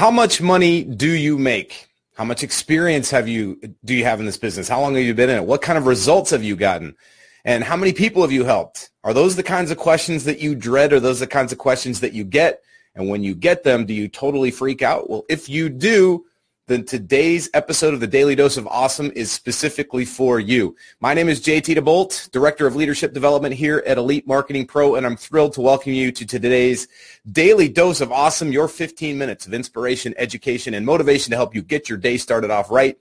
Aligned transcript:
How 0.00 0.10
much 0.10 0.40
money 0.40 0.82
do 0.82 1.10
you 1.10 1.36
make? 1.36 1.90
How 2.14 2.24
much 2.24 2.42
experience 2.42 3.10
have 3.10 3.28
you 3.28 3.60
do 3.84 3.92
you 3.92 4.02
have 4.04 4.18
in 4.18 4.24
this 4.24 4.38
business? 4.38 4.66
How 4.66 4.80
long 4.80 4.94
have 4.94 5.04
you 5.04 5.12
been 5.12 5.28
in 5.28 5.36
it? 5.36 5.44
What 5.44 5.60
kind 5.60 5.76
of 5.76 5.84
results 5.84 6.30
have 6.30 6.42
you 6.42 6.56
gotten? 6.56 6.96
And 7.44 7.62
how 7.62 7.76
many 7.76 7.92
people 7.92 8.22
have 8.22 8.32
you 8.32 8.44
helped? 8.44 8.88
Are 9.04 9.12
those 9.12 9.36
the 9.36 9.42
kinds 9.42 9.70
of 9.70 9.76
questions 9.76 10.24
that 10.24 10.40
you 10.40 10.54
dread 10.54 10.94
or 10.94 11.00
those 11.00 11.20
the 11.20 11.26
kinds 11.26 11.52
of 11.52 11.58
questions 11.58 12.00
that 12.00 12.14
you 12.14 12.24
get? 12.24 12.62
And 12.94 13.10
when 13.10 13.22
you 13.22 13.34
get 13.34 13.62
them, 13.62 13.84
do 13.84 13.92
you 13.92 14.08
totally 14.08 14.50
freak 14.50 14.80
out? 14.80 15.10
Well, 15.10 15.26
if 15.28 15.50
you 15.50 15.68
do, 15.68 16.24
then 16.70 16.84
today's 16.84 17.50
episode 17.52 17.94
of 17.94 17.98
the 17.98 18.06
Daily 18.06 18.36
Dose 18.36 18.56
of 18.56 18.64
Awesome 18.68 19.10
is 19.16 19.32
specifically 19.32 20.04
for 20.04 20.38
you. 20.38 20.76
My 21.00 21.14
name 21.14 21.28
is 21.28 21.40
JT 21.40 21.76
DeBolt, 21.76 22.30
Director 22.30 22.64
of 22.64 22.76
Leadership 22.76 23.12
Development 23.12 23.52
here 23.52 23.82
at 23.88 23.98
Elite 23.98 24.24
Marketing 24.24 24.64
Pro, 24.64 24.94
and 24.94 25.04
I'm 25.04 25.16
thrilled 25.16 25.52
to 25.54 25.62
welcome 25.62 25.92
you 25.92 26.12
to 26.12 26.24
today's 26.24 26.86
Daily 27.32 27.68
Dose 27.68 28.00
of 28.00 28.12
Awesome, 28.12 28.52
your 28.52 28.68
15 28.68 29.18
minutes 29.18 29.48
of 29.48 29.52
inspiration, 29.52 30.14
education, 30.16 30.74
and 30.74 30.86
motivation 30.86 31.32
to 31.32 31.36
help 31.36 31.56
you 31.56 31.62
get 31.62 31.88
your 31.88 31.98
day 31.98 32.16
started 32.16 32.52
off 32.52 32.70
right. 32.70 32.96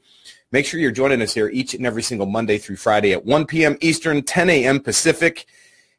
Make 0.51 0.65
sure 0.65 0.79
you're 0.79 0.89
joining 0.89 1.21
us 1.21 1.35
here 1.35 1.47
each 1.49 1.75
and 1.75 1.85
every 1.85 2.01
single 2.01 2.25
Monday 2.25 2.57
through 2.57 2.77
Friday 2.77 3.13
at 3.13 3.23
1 3.23 3.45
p.m. 3.45 3.77
Eastern, 3.81 4.23
10 4.23 4.49
a.m. 4.49 4.79
Pacific. 4.79 5.45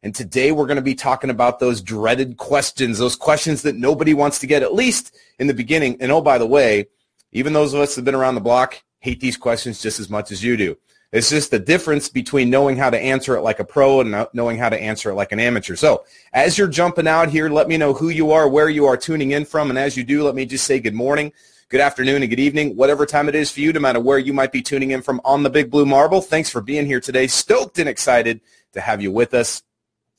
And 0.02 0.12
today 0.12 0.50
we're 0.50 0.66
going 0.66 0.74
to 0.74 0.82
be 0.82 0.96
talking 0.96 1.30
about 1.30 1.60
those 1.60 1.82
dreaded 1.82 2.36
questions, 2.36 2.98
those 2.98 3.14
questions 3.14 3.62
that 3.62 3.76
nobody 3.76 4.12
wants 4.12 4.40
to 4.40 4.48
get, 4.48 4.64
at 4.64 4.74
least 4.74 5.16
in 5.38 5.46
the 5.46 5.54
beginning. 5.54 5.98
And 6.00 6.10
oh, 6.10 6.20
by 6.20 6.36
the 6.36 6.46
way, 6.46 6.88
even 7.32 7.52
those 7.52 7.74
of 7.74 7.80
us 7.80 7.94
that 7.94 8.00
have 8.00 8.04
been 8.04 8.14
around 8.14 8.34
the 8.34 8.40
block 8.40 8.82
hate 8.98 9.20
these 9.20 9.36
questions 9.36 9.80
just 9.80 10.00
as 10.00 10.10
much 10.10 10.30
as 10.30 10.42
you 10.42 10.56
do. 10.56 10.76
It's 11.12 11.30
just 11.30 11.50
the 11.50 11.58
difference 11.58 12.08
between 12.08 12.50
knowing 12.50 12.76
how 12.76 12.88
to 12.88 12.98
answer 12.98 13.36
it 13.36 13.40
like 13.40 13.58
a 13.58 13.64
pro 13.64 14.00
and 14.00 14.28
knowing 14.32 14.58
how 14.58 14.68
to 14.68 14.80
answer 14.80 15.10
it 15.10 15.14
like 15.14 15.32
an 15.32 15.40
amateur. 15.40 15.74
So 15.74 16.04
as 16.32 16.56
you're 16.56 16.68
jumping 16.68 17.08
out 17.08 17.30
here, 17.30 17.48
let 17.48 17.66
me 17.66 17.76
know 17.76 17.92
who 17.92 18.10
you 18.10 18.30
are, 18.30 18.48
where 18.48 18.68
you 18.68 18.86
are 18.86 18.96
tuning 18.96 19.32
in 19.32 19.44
from. 19.44 19.70
And 19.70 19.78
as 19.78 19.96
you 19.96 20.04
do, 20.04 20.22
let 20.22 20.36
me 20.36 20.46
just 20.46 20.66
say 20.66 20.78
good 20.78 20.94
morning, 20.94 21.32
good 21.68 21.80
afternoon, 21.80 22.22
and 22.22 22.30
good 22.30 22.38
evening, 22.38 22.76
whatever 22.76 23.06
time 23.06 23.28
it 23.28 23.34
is 23.34 23.50
for 23.50 23.58
you, 23.58 23.72
no 23.72 23.80
matter 23.80 23.98
where 23.98 24.18
you 24.18 24.32
might 24.32 24.52
be 24.52 24.62
tuning 24.62 24.92
in 24.92 25.02
from 25.02 25.20
on 25.24 25.42
the 25.42 25.50
Big 25.50 25.68
Blue 25.68 25.84
Marble. 25.84 26.20
Thanks 26.20 26.48
for 26.48 26.60
being 26.60 26.86
here 26.86 27.00
today. 27.00 27.26
Stoked 27.26 27.80
and 27.80 27.88
excited 27.88 28.40
to 28.74 28.80
have 28.80 29.02
you 29.02 29.10
with 29.10 29.34
us. 29.34 29.64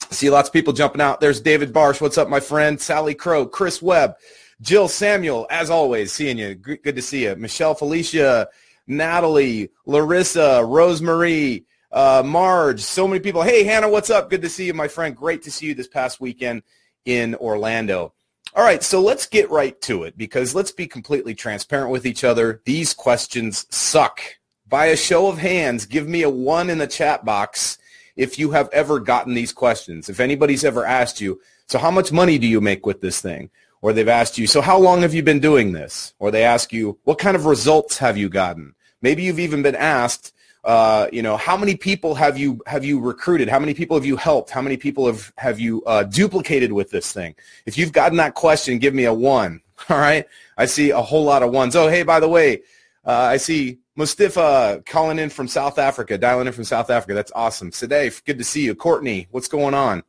See 0.10 0.30
lots 0.30 0.50
of 0.50 0.54
people 0.54 0.74
jumping 0.74 1.00
out. 1.00 1.22
There's 1.22 1.40
David 1.40 1.72
Barsh. 1.72 2.02
What's 2.02 2.18
up, 2.18 2.28
my 2.28 2.42
friend? 2.42 2.82
Sally 2.82 3.14
Crow, 3.16 3.46
Chris 3.46 3.82
Webb. 3.82 4.16
Jill 4.62 4.88
Samuel, 4.88 5.48
as 5.50 5.70
always, 5.70 6.12
seeing 6.12 6.38
you. 6.38 6.56
Good 6.56 6.96
to 6.96 7.02
see 7.02 7.24
you. 7.24 7.36
Michelle 7.36 7.74
Felicia, 7.74 8.48
Natalie, 8.88 9.72
Larissa, 9.86 10.62
Rosemarie, 10.64 11.66
uh, 11.92 12.22
Marge, 12.26 12.80
so 12.80 13.08
many 13.08 13.20
people. 13.20 13.42
Hey, 13.42 13.64
Hannah, 13.64 13.90
what's 13.90 14.10
up? 14.10 14.30
Good 14.30 14.44
to 14.44 14.50
see 14.50 14.66
you, 14.66 14.74
my 14.74 14.88
friend. 14.88 15.16
Great 15.16 15.42
to 15.44 15.52
see 15.52 15.68
you 15.68 15.74
this 15.74 15.88
past 15.88 16.22
weekend 16.22 16.62
in 17.06 17.36
Orlando. 17.36 18.14
All 18.54 18.64
right, 18.64 18.84
so 18.84 19.02
let's 19.02 19.26
get 19.26 19.50
right 19.50 19.80
to 19.82 20.04
it 20.04 20.18
because 20.18 20.54
let's 20.54 20.72
be 20.72 20.86
completely 20.86 21.34
transparent 21.34 21.90
with 21.90 22.06
each 22.06 22.24
other. 22.24 22.62
These 22.66 22.94
questions 22.94 23.66
suck. 23.70 24.22
By 24.68 24.88
a 24.88 24.98
show 24.98 25.28
of 25.28 25.38
hands, 25.38 25.86
give 25.86 26.08
me 26.08 26.22
a 26.24 26.30
one 26.30 26.70
in 26.70 26.78
the 26.78 26.88
chat 26.88 27.26
box 27.26 27.78
if 28.16 28.38
you 28.38 28.52
have 28.52 28.70
ever 28.72 29.00
gotten 29.00 29.34
these 29.34 29.54
questions. 29.54 30.10
If 30.10 30.20
anybody's 30.20 30.64
ever 30.64 30.86
asked 30.86 31.20
you, 31.20 31.42
so 31.68 31.80
how 31.80 31.92
much 31.92 32.12
money 32.12 32.38
do 32.38 32.48
you 32.48 32.62
make 32.62 32.86
with 32.86 33.02
this 33.02 33.22
thing? 33.22 33.50
Or 33.82 33.94
they've 33.94 34.08
asked 34.08 34.38
you, 34.38 34.48
so 34.48 34.62
how 34.62 34.78
long 34.78 35.02
have 35.02 35.14
you 35.14 35.24
been 35.24 35.40
doing 35.40 35.72
this? 35.72 36.14
Or 36.20 36.32
they 36.32 36.44
ask 36.44 36.72
you, 36.72 37.00
what 37.04 37.18
kind 37.18 37.36
of 37.36 37.46
results 37.46 37.98
have 37.98 38.18
you 38.18 38.30
gotten? 38.30 38.76
Maybe 39.02 39.24
you've 39.24 39.40
even 39.40 39.64
been 39.64 39.76
asked, 39.76 40.34
uh, 40.64 41.08
you 41.12 41.24
know, 41.24 41.38
how 41.38 41.58
many 41.58 41.76
people 41.76 42.14
have 42.16 42.38
you 42.38 42.62
have 42.68 42.86
you 42.86 43.00
recruited? 43.00 43.50
How 43.50 43.60
many 43.60 43.74
people 43.74 43.98
have 43.98 44.06
you 44.06 44.16
helped? 44.16 44.52
How 44.52 44.62
many 44.62 44.78
people 44.78 45.08
have 45.08 45.34
have 45.38 45.60
you 45.60 45.84
uh, 45.86 46.04
duplicated 46.04 46.72
with 46.72 46.92
this 46.92 47.12
thing? 47.12 47.34
If 47.66 47.78
you've 47.78 47.92
gotten 47.92 48.18
that 48.18 48.36
question, 48.36 48.78
give 48.78 48.94
me 48.94 49.06
a 49.06 49.14
one. 49.14 49.62
All 49.90 49.98
right, 49.98 50.28
I 50.58 50.66
see 50.68 50.92
a 50.92 51.02
whole 51.02 51.24
lot 51.24 51.42
of 51.42 51.52
ones. 51.52 51.76
Oh, 51.76 51.88
hey, 51.88 52.04
by 52.04 52.20
the 52.20 52.30
way, 52.30 52.62
uh, 53.04 53.12
I 53.12 53.38
see 53.38 53.80
Mustafa 53.96 54.84
calling 54.86 55.18
in 55.18 55.32
from 55.32 55.48
South 55.48 55.80
Africa, 55.80 56.20
dialing 56.20 56.46
in 56.46 56.54
from 56.54 56.64
South 56.64 56.92
Africa. 56.92 57.16
That's 57.16 57.32
awesome. 57.34 57.72
Sadaf, 57.72 58.24
good 58.26 58.38
to 58.38 58.44
see 58.44 58.64
you. 58.64 58.76
Courtney, 58.76 59.28
what's 59.32 59.48
going 59.48 59.74
on? 59.74 60.04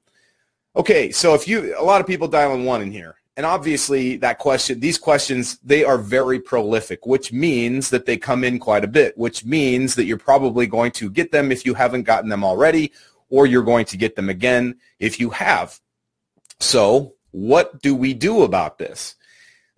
Okay, 0.77 1.11
so 1.11 1.35
if 1.35 1.49
you, 1.49 1.75
a 1.79 1.85
lot 1.85 2.01
of 2.01 2.07
people 2.07 2.29
dialing 2.29 2.65
one 2.65 2.83
in 2.83 2.93
here 2.93 3.17
and 3.37 3.47
obviously 3.47 4.17
that 4.17 4.39
question 4.39 4.81
these 4.81 4.99
questions 4.99 5.59
they 5.65 5.85
are 5.85 5.99
very 5.99 6.39
prolific 6.39 7.07
which 7.07 7.33
means 7.33 7.91
that 7.91 8.05
they 8.05 8.17
come 8.17 8.45
in 8.45 8.59
quite 8.59 8.85
a 8.85 8.89
bit 8.89 9.17
which 9.17 9.45
means 9.45 9.95
that 9.95 10.05
you're 10.05 10.19
probably 10.19 10.67
going 10.67 10.91
to 10.93 11.09
get 11.11 11.33
them 11.33 11.51
if 11.51 11.65
you 11.65 11.75
haven't 11.75 12.03
gotten 12.03 12.29
them 12.29 12.45
already 12.45 12.93
or 13.33 13.47
you're 13.47 13.63
going 13.63 13.87
to 13.87 13.97
get 13.97 14.15
them 14.15 14.29
again 14.29 14.77
if 15.01 15.19
you 15.19 15.31
have. 15.31 15.81
So 16.61 17.15
what 17.31 17.81
do 17.81 17.95
we 17.97 18.13
do 18.13 18.43
about 18.43 18.77
this? 18.77 19.17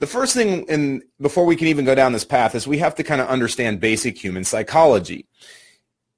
The 0.00 0.08
first 0.08 0.34
thing 0.34 0.64
in 0.64 1.02
before 1.20 1.46
we 1.46 1.54
can 1.54 1.68
even 1.68 1.84
go 1.84 1.94
down 1.94 2.12
this 2.12 2.24
path 2.24 2.56
is 2.56 2.66
we 2.66 2.78
have 2.78 2.96
to 2.96 3.04
kind 3.04 3.20
of 3.20 3.28
understand 3.28 3.80
basic 3.80 4.22
human 4.22 4.42
psychology. 4.42 5.28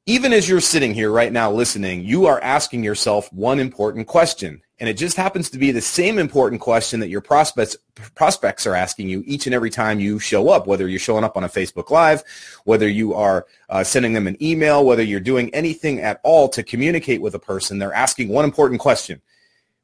Even 0.07 0.33
as 0.33 0.49
you're 0.49 0.63
sitting 0.63 0.95
here 0.95 1.11
right 1.11 1.31
now 1.31 1.53
listening 1.53 2.05
you 2.05 2.25
are 2.25 2.41
asking 2.41 2.83
yourself 2.83 3.31
one 3.33 3.61
important 3.61 4.07
question 4.07 4.63
and 4.79 4.89
it 4.89 4.95
just 4.95 5.17
happens 5.17 5.49
to 5.51 5.59
be 5.59 5.71
the 5.71 5.81
same 5.81 6.19
important 6.19 6.61
question 6.61 7.01
that 7.01 7.09
your 7.09 7.21
prospects 7.21 7.77
prospects 8.15 8.67
are 8.67 8.75
asking 8.75 9.09
you 9.09 9.23
each 9.27 9.47
and 9.47 9.55
every 9.55 9.71
time 9.71 9.99
you 10.01 10.19
show 10.19 10.51
up, 10.51 10.67
whether 10.67 10.87
you're 10.87 10.99
showing 10.99 11.25
up 11.25 11.37
on 11.37 11.45
a 11.45 11.49
Facebook 11.49 11.91
Live, 11.91 12.23
whether 12.65 12.87
you 12.87 13.15
are 13.15 13.47
uh, 13.71 13.83
sending 13.83 14.13
them 14.13 14.27
an 14.27 14.37
email, 14.43 14.85
whether 14.85 15.03
you're 15.03 15.21
doing 15.21 15.53
anything 15.55 16.01
at 16.01 16.21
all 16.23 16.49
to 16.51 16.63
communicate 16.63 17.23
with 17.23 17.35
a 17.35 17.39
person, 17.39 17.79
they're 17.79 17.95
asking 17.95 18.29
one 18.29 18.45
important 18.45 18.81
question. 18.81 19.23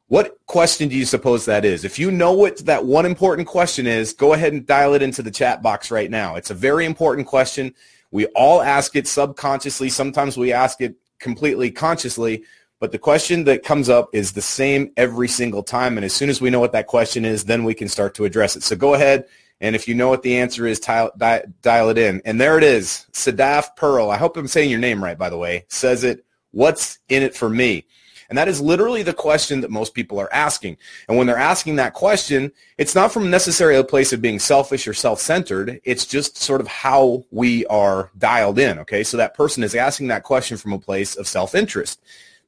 What 0.08 0.36
question 0.44 0.90
do 0.90 0.94
you 0.94 1.06
suppose 1.06 1.46
that 1.46 1.64
is? 1.64 1.86
If 1.86 1.98
you 1.98 2.10
know 2.10 2.32
what 2.32 2.58
that 2.66 2.84
one 2.84 3.06
important 3.06 3.48
question 3.48 3.86
is, 3.86 4.12
go 4.12 4.34
ahead 4.34 4.52
and 4.52 4.66
dial 4.66 4.92
it 4.92 5.00
into 5.00 5.22
the 5.22 5.30
chat 5.30 5.62
box 5.62 5.90
right 5.90 6.10
now. 6.10 6.34
It's 6.34 6.50
a 6.50 6.54
very 6.54 6.84
important 6.84 7.26
question. 7.26 7.74
We 8.10 8.26
all 8.26 8.60
ask 8.60 8.94
it 8.94 9.08
subconsciously. 9.08 9.88
Sometimes 9.88 10.36
we 10.36 10.52
ask 10.52 10.82
it 10.82 10.96
completely 11.18 11.70
consciously, 11.70 12.44
but 12.82 12.90
the 12.90 12.98
question 12.98 13.44
that 13.44 13.62
comes 13.62 13.88
up 13.88 14.12
is 14.12 14.32
the 14.32 14.42
same 14.42 14.90
every 14.96 15.28
single 15.28 15.62
time. 15.62 15.96
And 15.96 16.04
as 16.04 16.12
soon 16.12 16.28
as 16.28 16.40
we 16.40 16.50
know 16.50 16.58
what 16.58 16.72
that 16.72 16.88
question 16.88 17.24
is, 17.24 17.44
then 17.44 17.62
we 17.62 17.74
can 17.74 17.86
start 17.86 18.12
to 18.16 18.24
address 18.24 18.56
it. 18.56 18.64
So 18.64 18.74
go 18.74 18.94
ahead. 18.94 19.28
And 19.60 19.76
if 19.76 19.86
you 19.86 19.94
know 19.94 20.08
what 20.08 20.24
the 20.24 20.38
answer 20.38 20.66
is, 20.66 20.80
dial, 20.80 21.12
dial 21.16 21.90
it 21.90 21.96
in. 21.96 22.20
And 22.24 22.40
there 22.40 22.58
it 22.58 22.64
is. 22.64 23.06
Sadaf 23.12 23.76
Pearl. 23.76 24.10
I 24.10 24.16
hope 24.16 24.36
I'm 24.36 24.48
saying 24.48 24.68
your 24.68 24.80
name 24.80 25.00
right, 25.00 25.16
by 25.16 25.30
the 25.30 25.38
way. 25.38 25.64
Says 25.68 26.02
it. 26.02 26.24
What's 26.50 26.98
in 27.08 27.22
it 27.22 27.36
for 27.36 27.48
me? 27.48 27.86
And 28.28 28.36
that 28.36 28.48
is 28.48 28.60
literally 28.60 29.04
the 29.04 29.12
question 29.12 29.60
that 29.60 29.70
most 29.70 29.94
people 29.94 30.18
are 30.18 30.34
asking. 30.34 30.76
And 31.06 31.16
when 31.16 31.28
they're 31.28 31.38
asking 31.38 31.76
that 31.76 31.94
question, 31.94 32.50
it's 32.78 32.96
not 32.96 33.12
from 33.12 33.30
necessarily 33.30 33.78
a 33.78 33.84
place 33.84 34.12
of 34.12 34.20
being 34.20 34.40
selfish 34.40 34.88
or 34.88 34.94
self-centered. 34.94 35.80
It's 35.84 36.04
just 36.04 36.36
sort 36.36 36.60
of 36.60 36.66
how 36.66 37.26
we 37.30 37.64
are 37.66 38.10
dialed 38.18 38.58
in. 38.58 38.80
Okay. 38.80 39.04
So 39.04 39.18
that 39.18 39.34
person 39.34 39.62
is 39.62 39.76
asking 39.76 40.08
that 40.08 40.24
question 40.24 40.56
from 40.56 40.72
a 40.72 40.80
place 40.80 41.14
of 41.14 41.28
self-interest. 41.28 42.00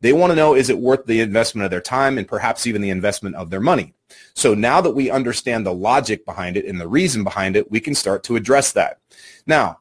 They 0.05 0.13
want 0.13 0.33
to 0.33 0.37
know, 0.37 0.55
is 0.55 0.69
it 0.69 0.79
worth 0.79 1.07
the 1.07 1.23
investment 1.23 1.65
of 1.65 1.71
their 1.71 1.81
time 1.81 2.19
and 2.19 2.29
perhaps 2.29 2.67
even 2.67 2.83
the 2.83 2.91
investment 2.91 3.37
of 3.37 3.49
their 3.49 3.59
money? 3.59 3.95
So 4.35 4.53
now 4.53 4.83
that 4.83 4.91
we 4.91 5.11
understand 5.11 5.65
the 5.65 5.73
logic 5.73 6.27
behind 6.27 6.59
it 6.59 6.67
and 6.67 6.79
the 6.79 6.87
reason 6.87 7.25
behind 7.25 7.57
it, 7.57 7.71
we 7.71 7.81
can 7.81 7.95
start 7.95 8.23
to 8.25 8.37
address 8.37 8.73
that. 8.73 9.01
Now, 9.47 9.79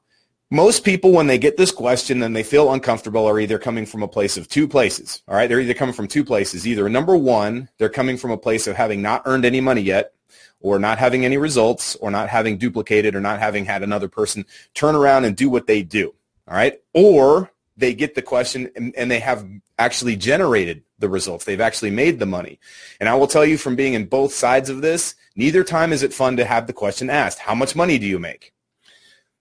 most 0.49 0.85
people, 0.85 1.11
when 1.11 1.27
they 1.27 1.37
get 1.37 1.57
this 1.57 1.71
question 1.71 2.23
and 2.23 2.33
they 2.33 2.41
feel 2.41 2.71
uncomfortable, 2.71 3.25
are 3.25 3.37
either 3.37 3.59
coming 3.59 3.85
from 3.85 4.01
a 4.01 4.07
place 4.07 4.37
of 4.37 4.47
two 4.47 4.65
places. 4.65 5.21
All 5.27 5.35
right, 5.35 5.47
they're 5.49 5.59
either 5.59 5.73
coming 5.73 5.93
from 5.93 6.07
two 6.07 6.23
places. 6.23 6.65
Either 6.65 6.87
number 6.87 7.17
one, 7.17 7.67
they're 7.77 7.89
coming 7.89 8.15
from 8.15 8.31
a 8.31 8.37
place 8.37 8.65
of 8.65 8.77
having 8.77 9.01
not 9.01 9.23
earned 9.25 9.43
any 9.43 9.59
money 9.59 9.81
yet, 9.81 10.13
or 10.61 10.79
not 10.79 10.99
having 10.99 11.25
any 11.25 11.35
results, 11.35 11.95
or 11.95 12.09
not 12.09 12.29
having 12.29 12.57
duplicated, 12.57 13.13
or 13.13 13.19
not 13.19 13.39
having 13.39 13.65
had 13.65 13.83
another 13.83 14.07
person 14.07 14.45
turn 14.73 14.95
around 14.95 15.25
and 15.25 15.35
do 15.35 15.49
what 15.49 15.67
they 15.67 15.83
do. 15.83 16.15
All 16.47 16.55
right, 16.55 16.79
or 16.93 17.51
they 17.77 17.93
get 17.93 18.15
the 18.15 18.21
question 18.21 18.69
and, 18.75 18.95
and, 18.95 19.09
they 19.09 19.19
have 19.19 19.47
actually 19.79 20.15
generated 20.15 20.83
the 20.99 21.09
results. 21.09 21.45
They've 21.45 21.59
actually 21.59 21.91
made 21.91 22.19
the 22.19 22.25
money. 22.25 22.59
And 22.99 23.09
I 23.09 23.15
will 23.15 23.27
tell 23.27 23.45
you 23.45 23.57
from 23.57 23.75
being 23.75 23.93
in 23.93 24.05
both 24.05 24.33
sides 24.33 24.69
of 24.69 24.81
this, 24.81 25.15
neither 25.35 25.63
time 25.63 25.91
is 25.91 26.03
it 26.03 26.13
fun 26.13 26.37
to 26.37 26.45
have 26.45 26.67
the 26.67 26.73
question 26.73 27.09
asked, 27.09 27.39
how 27.39 27.55
much 27.55 27.75
money 27.75 27.97
do 27.97 28.05
you 28.05 28.19
make? 28.19 28.53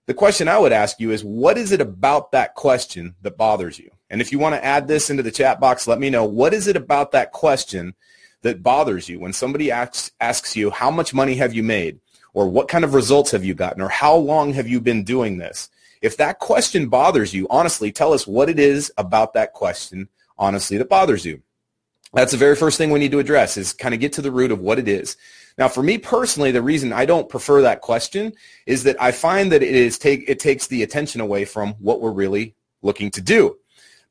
The 0.05 0.13
question 0.13 0.47
I 0.47 0.57
would 0.57 0.73
ask 0.73 0.99
you 0.99 1.11
is, 1.11 1.23
what 1.23 1.57
is 1.57 1.71
it 1.71 1.79
about 1.79 2.31
that 2.31 2.55
question 2.55 3.15
that 3.21 3.37
bothers 3.37 3.79
you? 3.79 3.89
And 4.09 4.19
if 4.19 4.31
you 4.31 4.39
want 4.39 4.55
to 4.55 4.63
add 4.63 4.87
this 4.87 5.09
into 5.09 5.23
the 5.23 5.31
chat 5.31 5.59
box, 5.59 5.87
let 5.87 5.99
me 5.99 6.09
know. 6.09 6.25
What 6.25 6.53
is 6.53 6.67
it 6.67 6.75
about 6.75 7.13
that 7.13 7.31
question 7.31 7.95
that 8.41 8.61
bothers 8.61 9.07
you? 9.07 9.19
When 9.19 9.31
somebody 9.31 9.71
asks, 9.71 10.11
asks 10.19 10.57
you, 10.57 10.71
how 10.71 10.91
much 10.91 11.13
money 11.13 11.35
have 11.35 11.53
you 11.53 11.63
made? 11.63 11.99
Or 12.33 12.49
what 12.49 12.67
kind 12.67 12.83
of 12.83 12.95
results 12.95 13.31
have 13.31 13.45
you 13.45 13.53
gotten? 13.53 13.81
Or 13.81 13.89
how 13.89 14.15
long 14.15 14.53
have 14.53 14.67
you 14.67 14.81
been 14.81 15.03
doing 15.03 15.37
this? 15.37 15.69
If 16.03 16.17
that 16.17 16.39
question 16.39 16.89
bothers 16.89 17.33
you, 17.33 17.47
honestly, 17.49 17.89
tell 17.89 18.11
us 18.11 18.27
what 18.27 18.49
it 18.49 18.59
is 18.59 18.91
about 18.97 19.33
that 19.33 19.53
question, 19.53 20.09
honestly, 20.37 20.77
that 20.77 20.89
bothers 20.89 21.25
you. 21.25 21.41
That's 22.13 22.33
the 22.33 22.37
very 22.37 22.57
first 22.57 22.77
thing 22.77 22.91
we 22.91 22.99
need 22.99 23.13
to 23.13 23.19
address 23.19 23.55
is 23.55 23.71
kind 23.71 23.93
of 23.93 24.01
get 24.01 24.11
to 24.13 24.21
the 24.21 24.29
root 24.29 24.51
of 24.51 24.59
what 24.59 24.77
it 24.77 24.89
is. 24.89 25.15
Now, 25.57 25.69
for 25.69 25.81
me 25.81 25.97
personally, 25.97 26.51
the 26.51 26.61
reason 26.61 26.91
I 26.91 27.05
don't 27.05 27.29
prefer 27.29 27.61
that 27.61 27.79
question 27.79 28.33
is 28.65 28.83
that 28.83 29.01
I 29.01 29.13
find 29.13 29.49
that 29.53 29.63
it 29.63 29.73
is 29.73 29.97
take 29.97 30.27
it 30.27 30.39
takes 30.39 30.67
the 30.67 30.83
attention 30.83 31.21
away 31.21 31.45
from 31.45 31.73
what 31.79 32.01
we're 32.01 32.11
really 32.11 32.53
looking 32.81 33.09
to 33.11 33.21
do. 33.21 33.57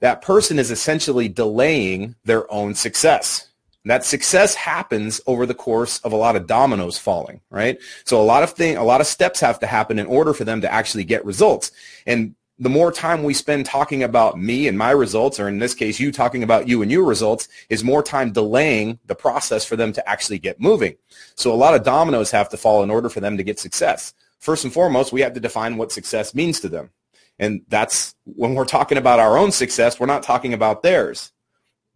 That 0.00 0.22
person 0.22 0.58
is 0.58 0.70
essentially 0.70 1.28
delaying 1.28 2.16
their 2.24 2.50
own 2.50 2.74
success. 2.74 3.48
That 3.84 4.04
success 4.04 4.54
happens 4.54 5.20
over 5.26 5.44
the 5.44 5.54
course 5.54 5.98
of 6.00 6.12
a 6.12 6.16
lot 6.16 6.36
of 6.36 6.46
dominoes 6.46 6.98
falling, 6.98 7.40
right? 7.50 7.78
So 8.04 8.20
a 8.20 8.22
lot 8.22 8.42
of 8.42 8.52
thing, 8.52 8.76
a 8.76 8.84
lot 8.84 9.00
of 9.00 9.06
steps 9.06 9.40
have 9.40 9.58
to 9.60 9.66
happen 9.66 9.98
in 9.98 10.06
order 10.06 10.32
for 10.32 10.44
them 10.44 10.60
to 10.60 10.72
actually 10.72 11.04
get 11.04 11.24
results. 11.24 11.72
And 12.06 12.34
the 12.58 12.68
more 12.68 12.92
time 12.92 13.24
we 13.24 13.34
spend 13.34 13.66
talking 13.66 14.04
about 14.04 14.38
me 14.38 14.68
and 14.68 14.78
my 14.78 14.90
results, 14.92 15.40
or 15.40 15.48
in 15.48 15.58
this 15.58 15.74
case, 15.74 15.98
you 15.98 16.12
talking 16.12 16.44
about 16.44 16.68
you 16.68 16.80
and 16.82 16.92
your 16.92 17.02
results, 17.02 17.48
is 17.70 17.82
more 17.82 18.04
time 18.04 18.30
delaying 18.30 19.00
the 19.06 19.16
process 19.16 19.64
for 19.64 19.74
them 19.74 19.92
to 19.92 20.08
actually 20.08 20.38
get 20.38 20.60
moving. 20.60 20.94
So 21.34 21.52
a 21.52 21.56
lot 21.56 21.74
of 21.74 21.82
dominoes 21.82 22.30
have 22.30 22.48
to 22.50 22.56
fall 22.56 22.84
in 22.84 22.90
order 22.90 23.08
for 23.08 23.18
them 23.18 23.36
to 23.36 23.42
get 23.42 23.58
success. 23.58 24.14
First 24.38 24.62
and 24.62 24.72
foremost, 24.72 25.12
we 25.12 25.22
have 25.22 25.32
to 25.34 25.40
define 25.40 25.76
what 25.76 25.90
success 25.90 26.34
means 26.34 26.60
to 26.60 26.68
them. 26.68 26.90
And 27.38 27.62
that's 27.68 28.14
when 28.24 28.54
we're 28.54 28.64
talking 28.64 28.98
about 28.98 29.18
our 29.18 29.36
own 29.36 29.50
success, 29.50 29.98
we're 29.98 30.06
not 30.06 30.22
talking 30.22 30.54
about 30.54 30.82
theirs. 30.82 31.32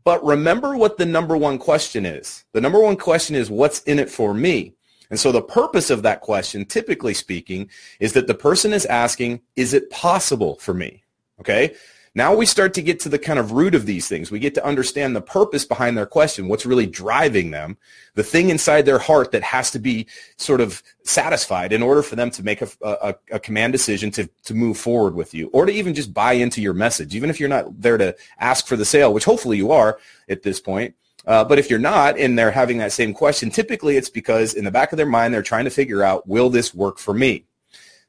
But 0.06 0.25
remember 0.25 0.76
what 0.76 0.99
the 0.99 1.05
number 1.05 1.37
one 1.37 1.58
question 1.58 2.06
is. 2.06 2.44
The 2.53 2.61
number 2.61 2.79
one 2.79 2.97
question 2.97 3.35
is 3.35 3.50
what's 3.50 3.81
in 3.82 3.99
it 3.99 4.08
for 4.08 4.32
me? 4.32 4.76
And 5.11 5.19
so 5.19 5.32
the 5.32 5.43
purpose 5.43 5.91
of 5.91 6.05
that 6.05 6.20
question, 6.20 6.64
typically 6.64 7.12
speaking, 7.12 7.69
is 7.99 8.12
that 8.12 8.29
the 8.29 8.35
person 8.35 8.73
is 8.73 8.87
asking, 8.87 9.41
is 9.56 9.75
it 9.75 9.91
possible 9.91 10.55
for 10.61 10.73
me? 10.73 11.03
Okay. 11.41 11.75
Now 12.16 12.34
we 12.34 12.46
start 12.46 12.72
to 12.74 12.82
get 12.82 12.98
to 13.00 13.10
the 13.10 13.18
kind 13.18 13.38
of 13.38 13.52
root 13.52 13.74
of 13.74 13.84
these 13.84 14.08
things. 14.08 14.30
We 14.30 14.38
get 14.38 14.54
to 14.54 14.64
understand 14.64 15.14
the 15.14 15.20
purpose 15.20 15.66
behind 15.66 15.98
their 15.98 16.06
question, 16.06 16.48
what's 16.48 16.64
really 16.64 16.86
driving 16.86 17.50
them, 17.50 17.76
the 18.14 18.22
thing 18.22 18.48
inside 18.48 18.86
their 18.86 18.98
heart 18.98 19.32
that 19.32 19.42
has 19.42 19.70
to 19.72 19.78
be 19.78 20.06
sort 20.38 20.62
of 20.62 20.82
satisfied 21.04 21.74
in 21.74 21.82
order 21.82 22.00
for 22.00 22.16
them 22.16 22.30
to 22.30 22.42
make 22.42 22.62
a, 22.62 22.68
a, 22.80 23.14
a, 23.32 23.38
command 23.38 23.74
decision 23.74 24.10
to, 24.12 24.26
to 24.44 24.54
move 24.54 24.78
forward 24.78 25.14
with 25.14 25.34
you 25.34 25.50
or 25.52 25.66
to 25.66 25.72
even 25.72 25.92
just 25.92 26.14
buy 26.14 26.32
into 26.32 26.62
your 26.62 26.72
message, 26.72 27.14
even 27.14 27.28
if 27.28 27.38
you're 27.38 27.50
not 27.50 27.66
there 27.78 27.98
to 27.98 28.16
ask 28.38 28.66
for 28.66 28.76
the 28.76 28.86
sale, 28.86 29.12
which 29.12 29.26
hopefully 29.26 29.58
you 29.58 29.70
are 29.70 29.98
at 30.30 30.42
this 30.42 30.58
point. 30.58 30.94
Uh, 31.26 31.44
but 31.44 31.58
if 31.58 31.69
you're 31.69 31.78
not 31.78 32.19
and 32.19 32.38
they're 32.38 32.50
having 32.50 32.78
that 32.78 32.92
same 32.92 33.12
question, 33.12 33.50
typically 33.50 33.98
it's 33.98 34.08
because 34.08 34.54
in 34.54 34.64
the 34.64 34.70
back 34.70 34.90
of 34.90 34.96
their 34.96 35.04
mind, 35.04 35.34
they're 35.34 35.42
trying 35.42 35.64
to 35.64 35.70
figure 35.70 36.02
out, 36.02 36.26
will 36.26 36.48
this 36.48 36.72
work 36.72 36.98
for 36.98 37.12
me? 37.12 37.44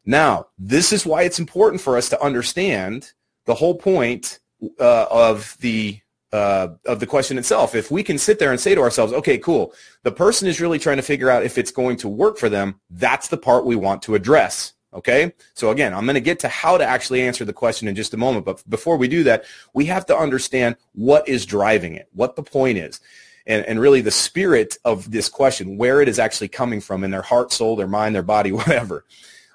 Now, 0.05 0.47
this 0.57 0.93
is 0.93 1.05
why 1.05 1.23
it's 1.23 1.39
important 1.39 1.81
for 1.81 1.97
us 1.97 2.07
to 2.07 2.23
understand 2.23 3.11
the 3.47 3.55
whole 3.55 3.73
point 3.73 4.39
uh, 4.79 5.07
of 5.09 5.57
the 5.61 5.99
uh, 6.31 6.67
of 6.85 6.99
the 6.99 7.07
question 7.07 7.37
itself. 7.37 7.73
If 7.73 7.89
we 7.89 8.03
can 8.03 8.17
sit 8.17 8.37
there 8.37 8.51
and 8.51 8.59
say 8.59 8.75
to 8.75 8.81
ourselves, 8.81 9.13
okay, 9.13 9.37
cool, 9.37 9.73
the 10.03 10.11
person 10.11 10.47
is 10.47 10.59
really 10.59 10.77
trying 10.77 10.97
to 10.97 11.03
figure 11.03 11.29
out 11.29 11.43
if 11.43 11.57
it's 11.57 11.71
going 11.71 11.97
to 11.97 12.09
work 12.09 12.37
for 12.37 12.49
them, 12.49 12.79
that's 12.89 13.29
the 13.29 13.37
part 13.37 13.65
we 13.65 13.77
want 13.77 14.01
to 14.03 14.15
address. 14.15 14.73
Okay. 14.93 15.33
So 15.53 15.69
again, 15.71 15.93
I'm 15.93 16.05
going 16.05 16.15
to 16.15 16.21
get 16.21 16.39
to 16.39 16.47
how 16.47 16.77
to 16.77 16.85
actually 16.85 17.21
answer 17.21 17.45
the 17.45 17.53
question 17.53 17.87
in 17.87 17.95
just 17.95 18.13
a 18.13 18.17
moment. 18.17 18.45
But 18.45 18.67
before 18.69 18.97
we 18.97 19.07
do 19.07 19.23
that, 19.23 19.45
we 19.73 19.85
have 19.85 20.05
to 20.07 20.17
understand 20.17 20.75
what 20.93 21.27
is 21.27 21.45
driving 21.45 21.95
it, 21.95 22.09
what 22.13 22.35
the 22.35 22.43
point 22.43 22.77
is. 22.77 22.99
And, 23.45 23.65
and 23.65 23.79
really 23.79 24.01
the 24.01 24.11
spirit 24.11 24.77
of 24.83 25.09
this 25.09 25.29
question, 25.29 25.77
where 25.77 26.01
it 26.01 26.09
is 26.09 26.19
actually 26.19 26.49
coming 26.49 26.81
from 26.81 27.03
in 27.03 27.11
their 27.11 27.21
heart, 27.21 27.53
soul, 27.53 27.75
their 27.75 27.87
mind, 27.87 28.15
their 28.15 28.23
body, 28.23 28.51
whatever. 28.53 29.05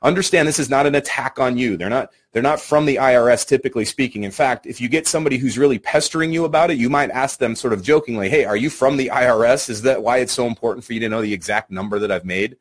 Understand 0.02 0.48
this 0.48 0.58
is 0.58 0.68
not 0.68 0.86
an 0.86 0.96
attack 0.96 1.38
on 1.38 1.56
you. 1.56 1.76
They're 1.76 1.88
not, 1.88 2.12
they're 2.32 2.42
not 2.42 2.60
from 2.60 2.86
the 2.86 2.96
IRS 2.96 3.46
typically 3.46 3.84
speaking. 3.84 4.24
In 4.24 4.32
fact, 4.32 4.66
if 4.66 4.80
you 4.80 4.88
get 4.88 5.06
somebody 5.06 5.38
who's 5.38 5.56
really 5.56 5.78
pestering 5.78 6.32
you 6.32 6.44
about 6.44 6.70
it, 6.70 6.78
you 6.78 6.90
might 6.90 7.10
ask 7.10 7.38
them 7.38 7.54
sort 7.54 7.72
of 7.72 7.82
jokingly, 7.82 8.28
hey, 8.28 8.44
are 8.44 8.56
you 8.56 8.68
from 8.68 8.96
the 8.96 9.10
IRS? 9.12 9.70
Is 9.70 9.82
that 9.82 10.02
why 10.02 10.18
it's 10.18 10.32
so 10.32 10.46
important 10.46 10.84
for 10.84 10.92
you 10.92 11.00
to 11.00 11.08
know 11.08 11.22
the 11.22 11.32
exact 11.32 11.70
number 11.70 12.00
that 12.00 12.10
I've 12.10 12.24
made? 12.24 12.56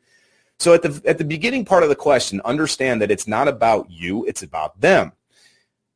So 0.59 0.75
at 0.75 0.83
the, 0.83 1.01
at 1.05 1.17
the 1.17 1.23
beginning 1.23 1.65
part 1.65 1.81
of 1.81 1.89
the 1.89 1.95
question, 1.95 2.41
understand 2.45 3.01
that 3.01 3.09
it's 3.09 3.27
not 3.27 3.47
about 3.47 3.89
you, 3.89 4.23
it's 4.25 4.44
about 4.44 4.79
them. 4.79 5.11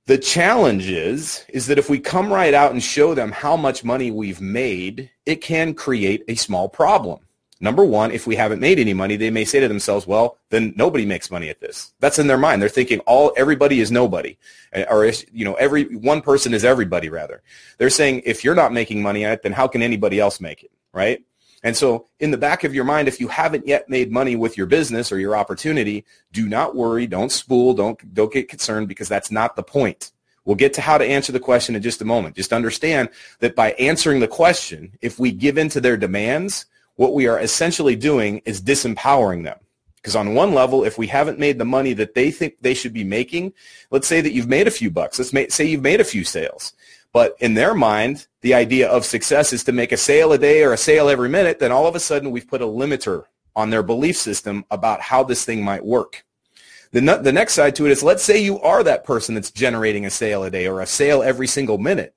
The 0.07 0.17
challenge 0.17 0.87
is, 0.87 1.45
is 1.49 1.67
that 1.67 1.77
if 1.77 1.89
we 1.89 1.99
come 1.99 2.31
right 2.33 2.53
out 2.53 2.71
and 2.71 2.81
show 2.81 3.13
them 3.13 3.31
how 3.31 3.55
much 3.55 3.83
money 3.83 4.09
we've 4.09 4.41
made, 4.41 5.11
it 5.25 5.41
can 5.41 5.75
create 5.75 6.23
a 6.27 6.35
small 6.35 6.69
problem. 6.69 7.24
Number 7.61 7.85
one, 7.85 8.11
if 8.11 8.27
we 8.27 8.35
haven't 8.35 8.59
made 8.59 8.79
any 8.79 8.93
money, 8.93 9.15
they 9.15 9.29
may 9.29 9.45
say 9.45 9.61
to 9.61 9.67
themselves, 9.67 10.05
well, 10.05 10.37
then 10.49 10.73
nobody 10.75 11.05
makes 11.05 11.31
money 11.31 11.49
at 11.49 11.61
this. 11.61 11.93
That's 11.99 12.19
in 12.19 12.27
their 12.27 12.37
mind. 12.37 12.61
They're 12.61 12.69
thinking 12.69 12.99
all, 13.01 13.33
everybody 13.37 13.79
is 13.79 13.91
nobody. 13.91 14.37
Eh, 14.73 14.85
or, 14.89 15.09
you 15.31 15.45
know, 15.45 15.53
every, 15.53 15.95
one 15.95 16.21
person 16.21 16.53
is 16.53 16.65
everybody 16.65 17.09
rather. 17.09 17.41
They're 17.77 17.89
saying 17.89 18.23
if 18.25 18.43
you're 18.43 18.55
not 18.55 18.73
making 18.73 19.01
money 19.01 19.23
at 19.23 19.33
it, 19.33 19.43
then 19.43 19.53
how 19.53 19.67
can 19.67 19.81
anybody 19.81 20.19
else 20.19 20.41
make 20.41 20.63
it? 20.63 20.71
Right? 20.91 21.23
And 21.63 21.75
so 21.75 22.07
in 22.19 22.31
the 22.31 22.37
back 22.37 22.63
of 22.65 22.75
your 22.75 22.83
mind, 22.83 23.07
if 23.07 23.19
you 23.19 23.29
haven't 23.29 23.65
yet 23.65 23.89
made 23.89 24.11
money 24.11 24.35
with 24.35 24.57
your 24.57 24.67
business 24.67 25.11
or 25.11 25.17
your 25.17 25.35
opportunity, 25.35 26.05
do 26.33 26.47
not 26.47 26.75
worry, 26.75 27.07
don't 27.07 27.31
spool, 27.31 27.73
don't, 27.73 28.13
don't 28.13 28.31
get 28.31 28.49
concerned 28.49 28.87
because 28.87 29.07
that's 29.07 29.31
not 29.31 29.55
the 29.55 29.63
point. 29.63 30.11
We'll 30.43 30.55
get 30.55 30.73
to 30.75 30.81
how 30.81 30.99
to 30.99 31.05
answer 31.05 31.31
the 31.31 31.39
question 31.39 31.75
in 31.75 31.81
just 31.81 32.01
a 32.01 32.05
moment. 32.05 32.35
Just 32.35 32.53
understand 32.53 33.09
that 33.39 33.55
by 33.55 33.71
answering 33.73 34.19
the 34.19 34.27
question, 34.27 34.91
if 35.01 35.17
we 35.17 35.31
give 35.31 35.57
in 35.57 35.69
to 35.69 35.81
their 35.81 35.97
demands, 35.97 36.67
what 36.95 37.13
we 37.13 37.27
are 37.27 37.39
essentially 37.39 37.95
doing 37.95 38.41
is 38.45 38.61
disempowering 38.61 39.43
them. 39.43 39.59
Because 39.97 40.15
on 40.15 40.35
one 40.35 40.53
level, 40.53 40.83
if 40.83 40.97
we 40.97 41.07
haven't 41.07 41.39
made 41.39 41.57
the 41.57 41.65
money 41.65 41.93
that 41.93 42.13
they 42.13 42.29
think 42.29 42.57
they 42.61 42.75
should 42.75 42.93
be 42.93 43.03
making, 43.03 43.53
let's 43.89 44.07
say 44.07 44.21
that 44.21 44.33
you've 44.33 44.47
made 44.47 44.67
a 44.67 44.71
few 44.71 44.91
bucks. 44.91 45.17
Let's 45.17 45.55
say 45.55 45.65
you've 45.65 45.81
made 45.81 45.99
a 45.99 46.05
few 46.05 46.23
sales. 46.23 46.73
But 47.11 47.35
in 47.39 47.53
their 47.55 47.73
mind, 47.73 48.27
the 48.41 48.53
idea 48.53 48.87
of 48.87 49.05
success 49.05 49.51
is 49.51 49.63
to 49.63 49.71
make 49.71 49.91
a 49.91 49.97
sale 49.97 50.31
a 50.33 50.37
day 50.37 50.63
or 50.63 50.73
a 50.73 50.77
sale 50.77 51.09
every 51.09 51.29
minute. 51.29 51.59
Then 51.59 51.71
all 51.71 51.87
of 51.87 51.95
a 51.95 51.99
sudden 51.99 52.29
we've 52.29 52.47
put 52.47 52.61
a 52.61 52.65
limiter 52.65 53.23
on 53.55 53.69
their 53.69 53.81
belief 53.81 54.17
system 54.17 54.65
about 54.69 55.01
how 55.01 55.23
this 55.23 55.45
thing 55.45 55.63
might 55.63 55.85
work. 55.85 56.25
The, 56.91 57.01
the 57.01 57.33
next 57.33 57.53
side 57.53 57.75
to 57.77 57.85
it 57.85 57.91
is 57.91 58.03
let's 58.03 58.23
say 58.23 58.43
you 58.43 58.59
are 58.59 58.83
that 58.83 59.05
person 59.05 59.33
that's 59.33 59.49
generating 59.49 60.05
a 60.05 60.09
sale 60.09 60.43
a 60.43 60.51
day 60.51 60.67
or 60.67 60.81
a 60.81 60.85
sale 60.85 61.23
every 61.23 61.47
single 61.47 61.77
minute. 61.77 62.13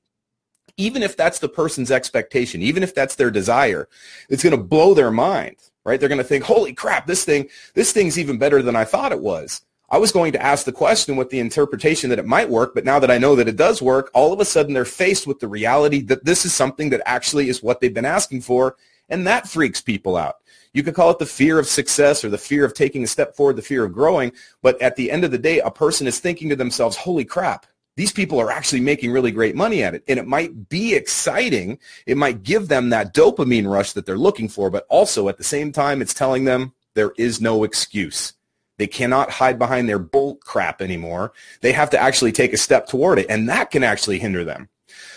Even 0.78 1.02
if 1.02 1.16
that's 1.16 1.40
the 1.40 1.48
person's 1.48 1.90
expectation, 1.90 2.62
even 2.62 2.82
if 2.82 2.94
that's 2.94 3.16
their 3.16 3.30
desire, 3.30 3.88
it's 4.30 4.42
going 4.42 4.56
to 4.56 4.62
blow 4.62 4.94
their 4.94 5.10
mind, 5.10 5.56
right? 5.84 6.00
They're 6.00 6.08
going 6.08 6.19
to 6.19 6.25
think, 6.25 6.44
holy 6.44 6.72
crap, 6.72 7.06
this 7.06 7.25
thing, 7.25 7.48
this 7.75 7.92
thing's 7.92 8.19
even 8.19 8.38
better 8.38 8.62
than 8.62 8.76
I 8.76 8.84
thought 8.84 9.12
it 9.12 9.20
was. 9.20 9.62
I 9.90 9.98
was 9.98 10.12
going 10.12 10.32
to 10.32 10.42
ask 10.42 10.64
the 10.64 10.72
question 10.72 11.16
with 11.16 11.30
the 11.30 11.40
interpretation 11.40 12.10
that 12.10 12.19
it 12.19 12.26
might 12.26 12.50
work, 12.50 12.75
but 12.75 12.84
now 12.84 12.98
that 12.98 13.10
I 13.10 13.19
know 13.19 13.34
that 13.36 13.48
it 13.48 13.56
does 13.56 13.80
work, 13.80 14.10
all 14.12 14.32
of 14.32 14.40
a 14.40 14.44
sudden 14.44 14.75
they're 14.75 14.84
faced 14.84 15.26
with 15.26 15.40
the 15.40 15.48
reality 15.48 16.02
that 16.02 16.25
this 16.25 16.44
is 16.44 16.54
something 16.54 16.90
that 16.90 17.02
actually 17.06 17.48
is 17.48 17.62
what 17.62 17.81
they've 17.81 17.92
been 17.92 18.04
asking 18.04 18.42
for, 18.42 18.76
and 19.08 19.26
that 19.26 19.48
freaks 19.48 19.81
people 19.81 20.16
out. 20.16 20.36
You 20.74 20.82
could 20.82 20.94
call 20.94 21.10
it 21.10 21.19
the 21.19 21.26
fear 21.26 21.58
of 21.58 21.66
success 21.66 22.22
or 22.22 22.28
the 22.28 22.36
fear 22.36 22.66
of 22.66 22.74
taking 22.74 23.02
a 23.02 23.06
step 23.06 23.34
forward, 23.34 23.56
the 23.56 23.62
fear 23.62 23.84
of 23.84 23.94
growing, 23.94 24.32
but 24.62 24.81
at 24.82 24.94
the 24.96 25.10
end 25.10 25.24
of 25.24 25.31
the 25.31 25.38
day, 25.38 25.60
a 25.60 25.70
person 25.70 26.06
is 26.06 26.20
thinking 26.20 26.50
to 26.50 26.56
themselves, 26.56 26.96
holy 26.96 27.24
crap, 27.24 27.66
these 27.98 28.12
people 28.12 28.40
are 28.40 28.50
actually 28.50 28.80
making 28.80 29.10
really 29.10 29.32
great 29.32 29.56
money 29.56 29.82
at 29.82 29.92
it. 29.92 30.04
And 30.06 30.18
it 30.18 30.26
might 30.26 30.68
be 30.68 30.94
exciting. 30.94 31.78
It 32.06 32.16
might 32.16 32.44
give 32.44 32.68
them 32.68 32.90
that 32.90 33.12
dopamine 33.12 33.68
rush 33.68 33.92
that 33.92 34.06
they're 34.06 34.16
looking 34.16 34.48
for, 34.48 34.70
but 34.70 34.86
also 34.88 35.28
at 35.28 35.36
the 35.36 35.44
same 35.44 35.72
time, 35.72 36.00
it's 36.00 36.14
telling 36.14 36.44
them 36.44 36.72
there 36.94 37.12
is 37.18 37.40
no 37.40 37.64
excuse 37.64 38.34
they 38.78 38.86
cannot 38.86 39.30
hide 39.30 39.58
behind 39.58 39.88
their 39.88 39.98
bull 39.98 40.36
crap 40.36 40.81
anymore. 40.81 41.32
They 41.60 41.72
have 41.72 41.90
to 41.90 41.98
actually 41.98 42.32
take 42.32 42.52
a 42.52 42.56
step 42.56 42.86
toward 42.86 43.19
it, 43.19 43.26
and 43.28 43.48
that 43.48 43.70
can 43.70 43.82
actually 43.82 44.20
hinder 44.20 44.44
them. 44.44 44.69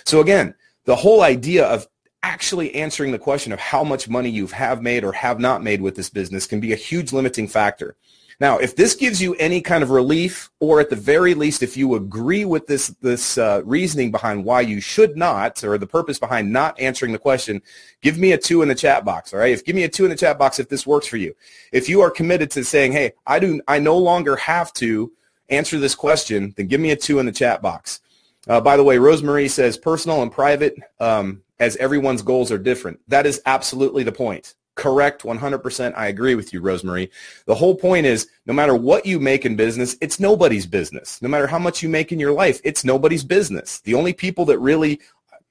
So 0.03 0.19
again, 0.19 0.55
the 0.85 0.95
whole 0.95 1.21
idea 1.21 1.65
of 1.65 1.88
actually 2.23 2.73
answering 2.75 3.11
the 3.11 3.19
question 3.19 3.51
of 3.51 3.59
how 3.59 3.83
much 3.83 4.09
money 4.09 4.29
you 4.29 4.47
have 4.47 4.81
made 4.81 5.03
or 5.03 5.13
have 5.13 5.39
not 5.39 5.63
made 5.63 5.81
with 5.81 5.95
this 5.95 6.09
business 6.09 6.45
can 6.45 6.59
be 6.59 6.73
a 6.73 6.75
huge 6.75 7.13
limiting 7.13 7.47
factor. 7.47 7.95
Now, 8.41 8.57
if 8.57 8.75
this 8.75 8.95
gives 8.95 9.21
you 9.21 9.36
any 9.36 9.62
kind 9.62 9.83
of 9.83 9.91
relief, 9.91 10.50
or 10.60 10.79
at 10.79 10.89
the 10.89 10.95
very 10.95 11.36
least, 11.36 11.62
if 11.62 11.77
you 11.77 11.93
agree 11.93 12.43
with 12.43 12.65
this 12.65 12.88
this 13.00 13.38
uh, 13.38 13.62
reasoning 13.65 14.10
behind 14.10 14.43
why 14.43 14.62
you 14.62 14.81
should 14.81 15.15
not, 15.15 15.63
or 15.63 15.77
the 15.77 15.86
purpose 15.86 16.17
behind 16.17 16.51
not 16.51 16.77
answering 16.79 17.12
the 17.12 17.19
question, 17.19 17.62
give 18.01 18.17
me 18.17 18.31
a 18.31 18.39
two 18.39 18.63
in 18.63 18.67
the 18.67 18.74
chat 18.74 19.05
box. 19.05 19.31
All 19.31 19.39
right, 19.39 19.53
if 19.53 19.63
give 19.63 19.75
me 19.75 19.83
a 19.83 19.89
two 19.89 20.05
in 20.05 20.10
the 20.10 20.17
chat 20.17 20.39
box 20.39 20.57
if 20.57 20.69
this 20.69 20.88
works 20.88 21.05
for 21.05 21.17
you. 21.17 21.36
If 21.71 21.88
you 21.88 22.01
are 22.01 22.10
committed 22.10 22.50
to 22.51 22.63
saying, 22.63 22.93
"Hey, 22.93 23.13
I 23.27 23.38
do, 23.38 23.62
I 23.67 23.77
no 23.77 23.95
longer 23.95 24.36
have 24.38 24.74
to 24.74 25.12
answer 25.50 25.77
this 25.77 25.93
question," 25.93 26.55
then 26.57 26.65
give 26.65 26.81
me 26.81 26.89
a 26.89 26.95
two 26.95 27.19
in 27.19 27.27
the 27.27 27.31
chat 27.31 27.62
box. 27.62 28.01
Uh, 28.48 28.60
by 28.60 28.75
the 28.75 28.83
way, 28.83 28.98
Rosemarie 28.98 29.51
says 29.51 29.77
personal 29.77 30.24
and 30.24 30.31
private, 30.31 30.74
um, 31.00 31.43
as 31.60 31.75
everyone's 31.77 32.24
goals 32.24 32.51
are 32.51 32.57
different. 32.57 33.01
That 33.07 33.27
is 33.27 33.39
absolutely 33.45 34.01
the 34.01 34.12
point 34.12 34.55
correct 34.81 35.21
100% 35.21 35.93
i 35.95 36.07
agree 36.07 36.33
with 36.33 36.51
you 36.51 36.59
Rosemarie. 36.59 37.11
The 37.45 37.53
whole 37.53 37.75
point 37.75 38.07
is 38.07 38.27
no 38.47 38.53
matter 38.53 38.73
what 38.73 39.05
you 39.05 39.19
make 39.19 39.45
in 39.45 39.55
business 39.55 39.95
it's 40.01 40.19
nobody's 40.19 40.65
business. 40.65 41.21
No 41.21 41.29
matter 41.29 41.45
how 41.45 41.59
much 41.59 41.83
you 41.83 41.89
make 41.89 42.11
in 42.11 42.19
your 42.19 42.31
life 42.33 42.59
it's 42.63 42.83
nobody's 42.83 43.23
business. 43.23 43.79
The 43.81 43.93
only 43.93 44.11
people 44.11 44.43
that 44.45 44.57
really 44.57 45.00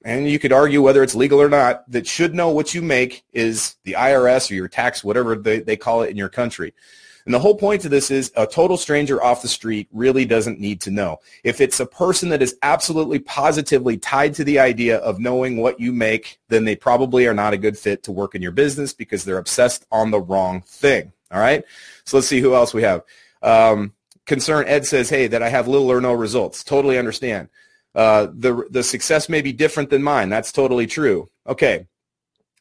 and 0.03 0.27
you 0.27 0.37
could 0.37 0.51
argue 0.51 0.81
whether 0.81 1.01
it's 1.01 1.15
legal 1.15 1.41
or 1.41 1.47
not 1.47 1.89
that 1.89 2.05
should 2.05 2.35
know 2.35 2.49
what 2.49 2.73
you 2.73 2.81
make 2.81 3.23
is 3.31 3.77
the 3.85 3.93
irs 3.93 4.51
or 4.51 4.55
your 4.55 4.67
tax 4.67 5.01
whatever 5.01 5.35
they, 5.35 5.61
they 5.61 5.77
call 5.77 6.01
it 6.01 6.09
in 6.09 6.17
your 6.17 6.29
country 6.29 6.73
and 7.25 7.33
the 7.33 7.39
whole 7.39 7.55
point 7.55 7.85
of 7.85 7.91
this 7.91 8.09
is 8.11 8.31
a 8.35 8.47
total 8.47 8.77
stranger 8.77 9.23
off 9.23 9.41
the 9.41 9.47
street 9.47 9.87
really 9.91 10.25
doesn't 10.25 10.59
need 10.59 10.81
to 10.81 10.91
know. 10.91 11.19
If 11.43 11.61
it's 11.61 11.79
a 11.79 11.85
person 11.85 12.29
that 12.29 12.41
is 12.41 12.55
absolutely 12.63 13.19
positively 13.19 13.97
tied 13.97 14.33
to 14.35 14.43
the 14.43 14.59
idea 14.59 14.97
of 14.97 15.19
knowing 15.19 15.57
what 15.57 15.79
you 15.79 15.93
make, 15.93 16.39
then 16.49 16.65
they 16.65 16.75
probably 16.75 17.27
are 17.27 17.33
not 17.33 17.53
a 17.53 17.57
good 17.57 17.77
fit 17.77 18.03
to 18.03 18.11
work 18.11 18.35
in 18.35 18.41
your 18.41 18.51
business 18.51 18.93
because 18.93 19.23
they're 19.23 19.37
obsessed 19.37 19.85
on 19.91 20.11
the 20.11 20.21
wrong 20.21 20.61
thing. 20.61 21.11
All 21.31 21.39
right. 21.39 21.63
So 22.05 22.17
let's 22.17 22.27
see 22.27 22.41
who 22.41 22.55
else 22.55 22.73
we 22.73 22.83
have. 22.83 23.03
Um, 23.41 23.93
concern 24.25 24.67
Ed 24.67 24.85
says, 24.85 25.09
hey, 25.09 25.27
that 25.27 25.43
I 25.43 25.49
have 25.49 25.67
little 25.67 25.91
or 25.91 26.01
no 26.01 26.13
results. 26.13 26.63
Totally 26.63 26.97
understand. 26.97 27.49
Uh, 27.93 28.27
the, 28.33 28.65
the 28.69 28.83
success 28.83 29.29
may 29.29 29.41
be 29.41 29.53
different 29.53 29.89
than 29.89 30.03
mine. 30.03 30.29
That's 30.29 30.51
totally 30.51 30.87
true. 30.87 31.29
Okay. 31.47 31.87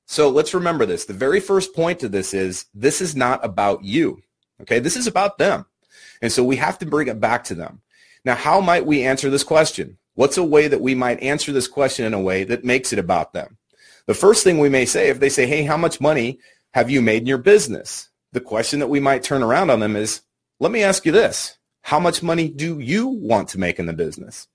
So 0.06 0.28
let's 0.28 0.54
remember 0.54 0.86
this. 0.86 1.04
The 1.04 1.12
very 1.12 1.38
first 1.38 1.74
point 1.74 2.00
to 2.00 2.08
this 2.08 2.34
is 2.34 2.66
this 2.74 3.00
is 3.00 3.14
not 3.14 3.44
about 3.44 3.84
you. 3.84 4.22
Okay. 4.62 4.78
This 4.78 4.96
is 4.96 5.06
about 5.06 5.38
them. 5.38 5.66
And 6.22 6.30
so 6.30 6.44
we 6.44 6.56
have 6.56 6.78
to 6.78 6.86
bring 6.86 7.08
it 7.08 7.20
back 7.20 7.44
to 7.44 7.54
them. 7.54 7.80
Now, 8.24 8.34
how 8.34 8.60
might 8.60 8.86
we 8.86 9.02
answer 9.04 9.30
this 9.30 9.44
question? 9.44 9.96
What's 10.14 10.36
a 10.36 10.44
way 10.44 10.68
that 10.68 10.82
we 10.82 10.94
might 10.94 11.22
answer 11.22 11.52
this 11.52 11.68
question 11.68 12.04
in 12.04 12.12
a 12.12 12.20
way 12.20 12.44
that 12.44 12.64
makes 12.64 12.92
it 12.92 12.98
about 12.98 13.32
them? 13.32 13.56
The 14.06 14.14
first 14.14 14.44
thing 14.44 14.58
we 14.58 14.68
may 14.68 14.84
say, 14.84 15.08
if 15.08 15.20
they 15.20 15.28
say, 15.28 15.46
hey, 15.46 15.62
how 15.62 15.76
much 15.76 16.00
money 16.00 16.38
have 16.72 16.90
you 16.90 17.00
made 17.00 17.22
in 17.22 17.26
your 17.26 17.38
business? 17.38 18.10
The 18.32 18.40
question 18.40 18.80
that 18.80 18.88
we 18.88 19.00
might 19.00 19.22
turn 19.22 19.42
around 19.42 19.70
on 19.70 19.80
them 19.80 19.96
is, 19.96 20.20
let 20.58 20.72
me 20.72 20.82
ask 20.82 21.06
you 21.06 21.12
this. 21.12 21.56
How 21.82 21.98
much 21.98 22.22
money 22.22 22.48
do 22.48 22.78
you 22.78 23.06
want 23.06 23.48
to 23.50 23.58
make 23.58 23.78
in 23.78 23.86
the 23.86 23.92
business? 23.92 24.46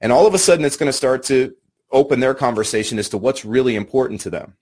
And 0.00 0.10
all 0.10 0.26
of 0.26 0.34
a 0.34 0.38
sudden, 0.38 0.64
it's 0.64 0.76
going 0.76 0.88
to 0.88 0.92
start 0.92 1.22
to 1.24 1.54
open 1.92 2.20
their 2.20 2.34
conversation 2.34 2.98
as 2.98 3.08
to 3.10 3.18
what's 3.18 3.44
really 3.44 3.76
important 3.76 4.20
to 4.22 4.30
them. 4.30 4.54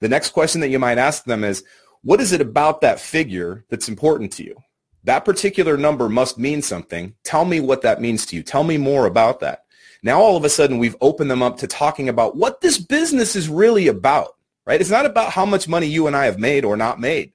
The 0.00 0.08
next 0.08 0.30
question 0.30 0.60
that 0.62 0.70
you 0.70 0.78
might 0.78 0.98
ask 0.98 1.24
them 1.24 1.44
is, 1.44 1.62
what 2.02 2.20
is 2.20 2.32
it 2.32 2.40
about 2.40 2.80
that 2.80 3.00
figure 3.00 3.64
that's 3.68 3.88
important 3.88 4.32
to 4.32 4.44
you? 4.44 4.56
That 5.04 5.24
particular 5.24 5.76
number 5.76 6.08
must 6.08 6.38
mean 6.38 6.62
something. 6.62 7.14
Tell 7.24 7.44
me 7.44 7.60
what 7.60 7.82
that 7.82 8.00
means 8.00 8.26
to 8.26 8.36
you. 8.36 8.42
Tell 8.42 8.64
me 8.64 8.78
more 8.78 9.06
about 9.06 9.40
that. 9.40 9.64
Now 10.02 10.20
all 10.20 10.36
of 10.36 10.44
a 10.44 10.48
sudden 10.48 10.78
we've 10.78 10.96
opened 11.00 11.30
them 11.30 11.42
up 11.42 11.58
to 11.58 11.66
talking 11.66 12.08
about 12.08 12.36
what 12.36 12.60
this 12.60 12.78
business 12.78 13.36
is 13.36 13.48
really 13.48 13.86
about, 13.86 14.36
right? 14.66 14.80
It's 14.80 14.90
not 14.90 15.06
about 15.06 15.30
how 15.30 15.46
much 15.46 15.68
money 15.68 15.86
you 15.86 16.06
and 16.06 16.16
I 16.16 16.24
have 16.24 16.38
made 16.38 16.64
or 16.64 16.76
not 16.76 17.00
made. 17.00 17.32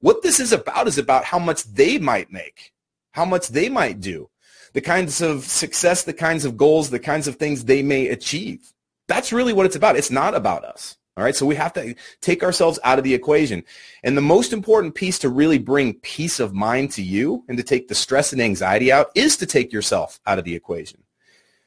What 0.00 0.22
this 0.22 0.40
is 0.40 0.52
about 0.52 0.88
is 0.88 0.98
about 0.98 1.24
how 1.24 1.38
much 1.38 1.62
they 1.62 1.98
might 1.98 2.32
make, 2.32 2.72
how 3.12 3.24
much 3.24 3.48
they 3.48 3.68
might 3.68 4.00
do, 4.00 4.30
the 4.72 4.80
kinds 4.80 5.20
of 5.20 5.44
success, 5.44 6.02
the 6.02 6.12
kinds 6.12 6.44
of 6.44 6.56
goals, 6.56 6.90
the 6.90 6.98
kinds 6.98 7.28
of 7.28 7.36
things 7.36 7.64
they 7.64 7.82
may 7.82 8.08
achieve. 8.08 8.72
That's 9.06 9.32
really 9.32 9.52
what 9.52 9.66
it's 9.66 9.76
about. 9.76 9.96
It's 9.96 10.10
not 10.10 10.34
about 10.34 10.64
us. 10.64 10.96
All 11.16 11.24
right. 11.24 11.36
So 11.36 11.44
we 11.44 11.56
have 11.56 11.74
to 11.74 11.94
take 12.22 12.42
ourselves 12.42 12.78
out 12.84 12.98
of 12.98 13.04
the 13.04 13.12
equation. 13.12 13.64
And 14.02 14.16
the 14.16 14.22
most 14.22 14.52
important 14.52 14.94
piece 14.94 15.18
to 15.20 15.28
really 15.28 15.58
bring 15.58 15.94
peace 15.94 16.40
of 16.40 16.54
mind 16.54 16.90
to 16.92 17.02
you 17.02 17.44
and 17.48 17.58
to 17.58 17.62
take 17.62 17.88
the 17.88 17.94
stress 17.94 18.32
and 18.32 18.40
anxiety 18.40 18.90
out 18.90 19.10
is 19.14 19.36
to 19.38 19.46
take 19.46 19.72
yourself 19.72 20.20
out 20.26 20.38
of 20.38 20.44
the 20.44 20.54
equation. 20.54 21.02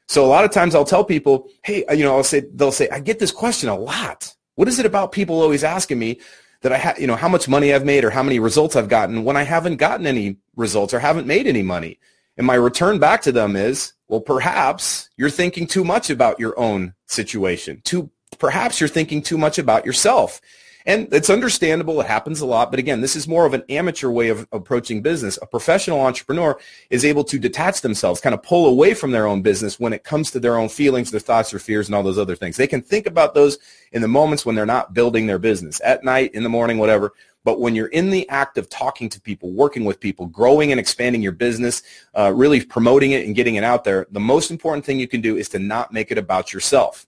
So 0.08 0.24
a 0.24 0.26
lot 0.26 0.44
of 0.44 0.50
times 0.50 0.74
I'll 0.74 0.84
tell 0.84 1.04
people, 1.04 1.48
hey, 1.64 1.84
you 1.90 2.04
know, 2.04 2.16
I'll 2.16 2.24
say, 2.24 2.44
they'll 2.54 2.72
say, 2.72 2.88
I 2.90 3.00
get 3.00 3.18
this 3.18 3.32
question 3.32 3.68
a 3.68 3.76
lot. 3.76 4.34
What 4.56 4.68
is 4.68 4.78
it 4.78 4.86
about 4.86 5.12
people 5.12 5.40
always 5.40 5.64
asking 5.64 5.98
me 5.98 6.20
that 6.62 6.72
I 6.72 6.78
have, 6.78 6.98
you 6.98 7.06
know, 7.06 7.16
how 7.16 7.28
much 7.28 7.48
money 7.48 7.72
I've 7.72 7.84
made 7.84 8.04
or 8.04 8.10
how 8.10 8.22
many 8.22 8.38
results 8.40 8.74
I've 8.74 8.88
gotten 8.88 9.24
when 9.24 9.36
I 9.36 9.42
haven't 9.42 9.76
gotten 9.76 10.06
any 10.06 10.38
results 10.56 10.94
or 10.94 10.98
haven't 10.98 11.26
made 11.26 11.46
any 11.46 11.62
money? 11.62 11.98
And 12.36 12.46
my 12.46 12.54
return 12.54 12.98
back 12.98 13.22
to 13.22 13.32
them 13.32 13.56
is, 13.56 13.92
well, 14.08 14.20
perhaps 14.20 15.08
you're 15.16 15.30
thinking 15.30 15.66
too 15.66 15.84
much 15.84 16.10
about 16.10 16.38
your 16.38 16.58
own 16.58 16.94
situation, 17.06 17.80
too 17.84 18.10
perhaps 18.38 18.80
you're 18.80 18.88
thinking 18.88 19.22
too 19.22 19.38
much 19.38 19.58
about 19.58 19.86
yourself. 19.86 20.40
And 20.86 21.12
it's 21.12 21.30
understandable. 21.30 22.00
It 22.00 22.06
happens 22.06 22.40
a 22.40 22.46
lot. 22.46 22.70
But 22.70 22.78
again, 22.78 23.00
this 23.00 23.16
is 23.16 23.26
more 23.26 23.44
of 23.44 23.54
an 23.54 23.64
amateur 23.68 24.08
way 24.08 24.28
of 24.28 24.46
approaching 24.52 25.02
business. 25.02 25.36
A 25.42 25.46
professional 25.46 26.00
entrepreneur 26.00 26.56
is 26.90 27.04
able 27.04 27.24
to 27.24 27.40
detach 27.40 27.80
themselves, 27.80 28.20
kind 28.20 28.34
of 28.34 28.42
pull 28.44 28.66
away 28.66 28.94
from 28.94 29.10
their 29.10 29.26
own 29.26 29.42
business 29.42 29.80
when 29.80 29.92
it 29.92 30.04
comes 30.04 30.30
to 30.30 30.38
their 30.38 30.56
own 30.56 30.68
feelings, 30.68 31.10
their 31.10 31.18
thoughts, 31.18 31.50
their 31.50 31.58
fears, 31.58 31.88
and 31.88 31.96
all 31.96 32.04
those 32.04 32.18
other 32.18 32.36
things. 32.36 32.56
They 32.56 32.68
can 32.68 32.82
think 32.82 33.06
about 33.06 33.34
those 33.34 33.58
in 33.90 34.00
the 34.00 34.06
moments 34.06 34.46
when 34.46 34.54
they're 34.54 34.64
not 34.64 34.94
building 34.94 35.26
their 35.26 35.40
business, 35.40 35.80
at 35.84 36.04
night, 36.04 36.32
in 36.34 36.44
the 36.44 36.48
morning, 36.48 36.78
whatever. 36.78 37.12
But 37.42 37.60
when 37.60 37.74
you're 37.74 37.88
in 37.88 38.10
the 38.10 38.28
act 38.28 38.56
of 38.56 38.68
talking 38.68 39.08
to 39.08 39.20
people, 39.20 39.50
working 39.50 39.84
with 39.84 39.98
people, 39.98 40.26
growing 40.26 40.70
and 40.70 40.78
expanding 40.78 41.20
your 41.22 41.32
business, 41.32 41.82
uh, 42.16 42.32
really 42.32 42.64
promoting 42.64 43.10
it 43.10 43.26
and 43.26 43.34
getting 43.34 43.56
it 43.56 43.64
out 43.64 43.82
there, 43.82 44.06
the 44.12 44.20
most 44.20 44.52
important 44.52 44.84
thing 44.84 45.00
you 45.00 45.08
can 45.08 45.20
do 45.20 45.36
is 45.36 45.48
to 45.48 45.58
not 45.58 45.92
make 45.92 46.12
it 46.12 46.18
about 46.18 46.52
yourself 46.52 47.06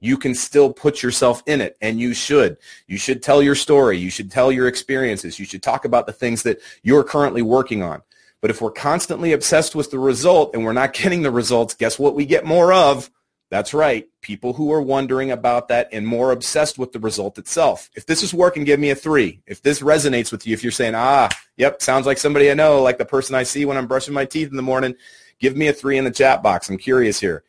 you 0.00 0.16
can 0.16 0.34
still 0.34 0.72
put 0.72 1.02
yourself 1.02 1.42
in 1.46 1.60
it 1.60 1.76
and 1.80 1.98
you 1.98 2.14
should. 2.14 2.56
You 2.86 2.98
should 2.98 3.22
tell 3.22 3.42
your 3.42 3.54
story. 3.54 3.98
You 3.98 4.10
should 4.10 4.30
tell 4.30 4.52
your 4.52 4.68
experiences. 4.68 5.38
You 5.38 5.44
should 5.44 5.62
talk 5.62 5.84
about 5.84 6.06
the 6.06 6.12
things 6.12 6.42
that 6.44 6.60
you're 6.82 7.04
currently 7.04 7.42
working 7.42 7.82
on. 7.82 8.02
But 8.40 8.50
if 8.50 8.60
we're 8.60 8.70
constantly 8.70 9.32
obsessed 9.32 9.74
with 9.74 9.90
the 9.90 9.98
result 9.98 10.54
and 10.54 10.64
we're 10.64 10.72
not 10.72 10.92
getting 10.94 11.22
the 11.22 11.30
results, 11.30 11.74
guess 11.74 11.98
what 11.98 12.14
we 12.14 12.26
get 12.26 12.44
more 12.44 12.72
of? 12.72 13.10
That's 13.50 13.72
right. 13.72 14.06
People 14.20 14.52
who 14.52 14.70
are 14.72 14.82
wondering 14.82 15.30
about 15.30 15.68
that 15.68 15.88
and 15.90 16.06
more 16.06 16.32
obsessed 16.32 16.78
with 16.78 16.92
the 16.92 16.98
result 16.98 17.38
itself. 17.38 17.88
If 17.94 18.04
this 18.04 18.22
is 18.22 18.34
working, 18.34 18.64
give 18.64 18.78
me 18.78 18.90
a 18.90 18.94
three. 18.94 19.40
If 19.46 19.62
this 19.62 19.80
resonates 19.80 20.30
with 20.30 20.46
you, 20.46 20.52
if 20.52 20.62
you're 20.62 20.70
saying, 20.70 20.94
ah, 20.94 21.30
yep, 21.56 21.80
sounds 21.80 22.04
like 22.04 22.18
somebody 22.18 22.50
I 22.50 22.54
know, 22.54 22.82
like 22.82 22.98
the 22.98 23.06
person 23.06 23.34
I 23.34 23.44
see 23.44 23.64
when 23.64 23.78
I'm 23.78 23.86
brushing 23.86 24.12
my 24.12 24.26
teeth 24.26 24.50
in 24.50 24.56
the 24.56 24.62
morning, 24.62 24.94
give 25.38 25.56
me 25.56 25.68
a 25.68 25.72
three 25.72 25.96
in 25.96 26.04
the 26.04 26.10
chat 26.10 26.42
box. 26.42 26.68
I'm 26.68 26.76
curious 26.76 27.18
here. 27.18 27.42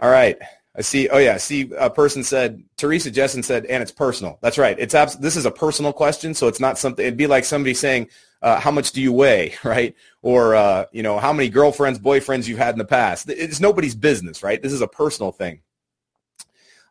All 0.00 0.10
right. 0.10 0.38
I 0.76 0.82
see. 0.82 1.08
Oh 1.08 1.18
yeah. 1.18 1.38
See, 1.38 1.72
a 1.78 1.88
person 1.88 2.22
said 2.22 2.62
Teresa 2.76 3.10
Jessen 3.10 3.42
said, 3.42 3.64
and 3.66 3.82
it's 3.82 3.92
personal. 3.92 4.38
That's 4.42 4.58
right. 4.58 4.78
It's 4.78 4.94
abs- 4.94 5.16
This 5.16 5.36
is 5.36 5.46
a 5.46 5.50
personal 5.50 5.92
question, 5.92 6.34
so 6.34 6.48
it's 6.48 6.60
not 6.60 6.78
something. 6.78 7.04
It'd 7.04 7.16
be 7.16 7.26
like 7.26 7.44
somebody 7.44 7.72
saying, 7.72 8.08
uh, 8.42 8.60
"How 8.60 8.70
much 8.70 8.92
do 8.92 9.00
you 9.00 9.12
weigh?" 9.12 9.54
Right? 9.64 9.94
Or 10.20 10.54
uh, 10.54 10.84
you 10.92 11.02
know, 11.02 11.18
how 11.18 11.32
many 11.32 11.48
girlfriends, 11.48 11.98
boyfriends 11.98 12.46
you've 12.46 12.58
had 12.58 12.74
in 12.74 12.78
the 12.78 12.84
past. 12.84 13.28
It's 13.30 13.60
nobody's 13.60 13.94
business, 13.94 14.42
right? 14.42 14.62
This 14.62 14.72
is 14.72 14.82
a 14.82 14.88
personal 14.88 15.32
thing. 15.32 15.62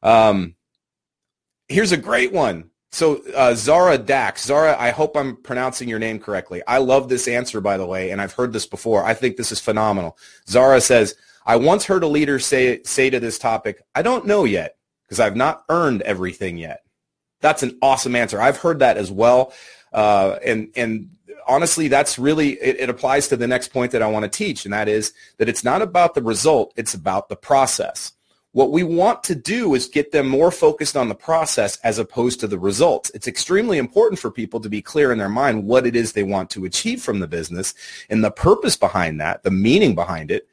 Um, 0.02 0.56
here's 1.68 1.92
a 1.92 1.98
great 1.98 2.32
one. 2.32 2.72
So 2.96 3.22
uh, 3.36 3.56
Zara 3.56 3.98
Dax, 3.98 4.46
Zara, 4.46 4.78
I 4.80 4.92
hope 4.92 5.18
I'm 5.18 5.36
pronouncing 5.36 5.90
your 5.90 6.00
name 6.00 6.18
correctly. 6.18 6.62
I 6.66 6.78
love 6.78 7.10
this 7.10 7.28
answer, 7.28 7.60
by 7.60 7.76
the 7.76 7.86
way, 7.86 8.12
and 8.12 8.22
I've 8.22 8.32
heard 8.32 8.54
this 8.54 8.66
before. 8.66 9.04
I 9.04 9.14
think 9.14 9.36
this 9.36 9.52
is 9.52 9.60
phenomenal. 9.60 10.18
Zara 10.48 10.80
says. 10.80 11.16
I 11.46 11.58
once 11.58 11.86
heard 11.86 12.04
a 12.04 12.08
leader 12.08 12.40
say, 12.40 12.82
say 12.84 13.10
to 13.10 13.20
this 13.20 13.38
topic, 13.38 13.84
I 13.94 14.02
don't 14.02 14.26
know 14.26 14.46
yet 14.46 14.78
because 15.04 15.20
I've 15.20 15.36
not 15.36 15.64
earned 15.70 16.02
everything 16.02 16.58
yet. 16.58 16.84
That's 17.42 17.62
an 17.64 17.78
awesome 17.82 18.16
answer. 18.16 18.42
I've 18.42 18.58
heard 18.58 18.80
that 18.80 18.98
as 18.98 19.12
well. 19.12 19.54
Uh, 19.94 20.40
and, 20.44 20.72
and 20.76 21.10
honestly, 21.48 21.88
that's 21.88 22.18
really, 22.18 22.54
it, 22.54 22.80
it 22.80 22.90
applies 22.90 23.28
to 23.28 23.38
the 23.38 23.46
next 23.46 23.68
point 23.68 23.92
that 23.92 24.02
I 24.02 24.08
want 24.08 24.24
to 24.24 24.30
teach. 24.30 24.66
And 24.66 24.74
that 24.74 24.88
is 24.88 25.14
that 25.38 25.50
it's 25.50 25.64
not 25.64 25.84
about 25.84 26.16
the 26.16 26.24
result. 26.24 26.74
It's 26.78 26.96
about 26.96 27.30
the 27.30 27.36
process. 27.36 28.14
What 28.56 28.72
we 28.72 28.84
want 28.84 29.22
to 29.26 29.36
do 29.36 29.76
is 29.76 29.90
get 29.90 30.14
them 30.14 30.30
more 30.30 30.50
focused 30.50 30.96
on 30.96 31.10
the 31.10 31.14
process 31.14 31.78
as 31.84 32.00
opposed 32.00 32.40
to 32.40 32.48
the 32.48 32.58
results. 32.58 33.12
It's 33.14 33.28
extremely 33.28 33.78
important 33.78 34.18
for 34.18 34.32
people 34.32 34.62
to 34.62 34.70
be 34.70 34.82
clear 34.82 35.12
in 35.12 35.18
their 35.18 35.28
mind 35.28 35.66
what 35.66 35.86
it 35.86 35.94
is 35.94 36.14
they 36.14 36.24
want 36.24 36.50
to 36.52 36.64
achieve 36.64 37.02
from 37.02 37.20
the 37.20 37.28
business 37.28 37.74
and 38.10 38.24
the 38.24 38.32
purpose 38.32 38.78
behind 38.78 39.20
that, 39.20 39.44
the 39.44 39.52
meaning 39.52 39.94
behind 39.94 40.32
it, 40.32 40.48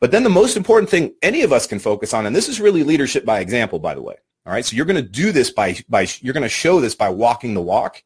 but 0.00 0.10
then 0.10 0.22
the 0.22 0.30
most 0.30 0.56
important 0.56 0.88
thing 0.88 1.12
any 1.20 1.42
of 1.42 1.52
us 1.52 1.66
can 1.66 1.78
focus 1.78 2.14
on, 2.14 2.24
and 2.24 2.34
this 2.34 2.48
is 2.48 2.58
really 2.58 2.84
leadership 2.84 3.26
by 3.26 3.40
example, 3.40 3.78
by 3.78 3.94
the 3.94 4.00
way. 4.00 4.16
All 4.46 4.52
right. 4.54 4.64
So 4.64 4.74
you're 4.74 4.86
going 4.86 4.96
to 4.96 5.02
do 5.02 5.30
this 5.30 5.50
by, 5.50 5.76
by, 5.90 6.08
you're 6.22 6.32
going 6.32 6.44
to 6.44 6.48
show 6.48 6.80
this 6.80 6.94
by 6.94 7.10
walking 7.10 7.52
the 7.52 7.60
walk 7.60 8.02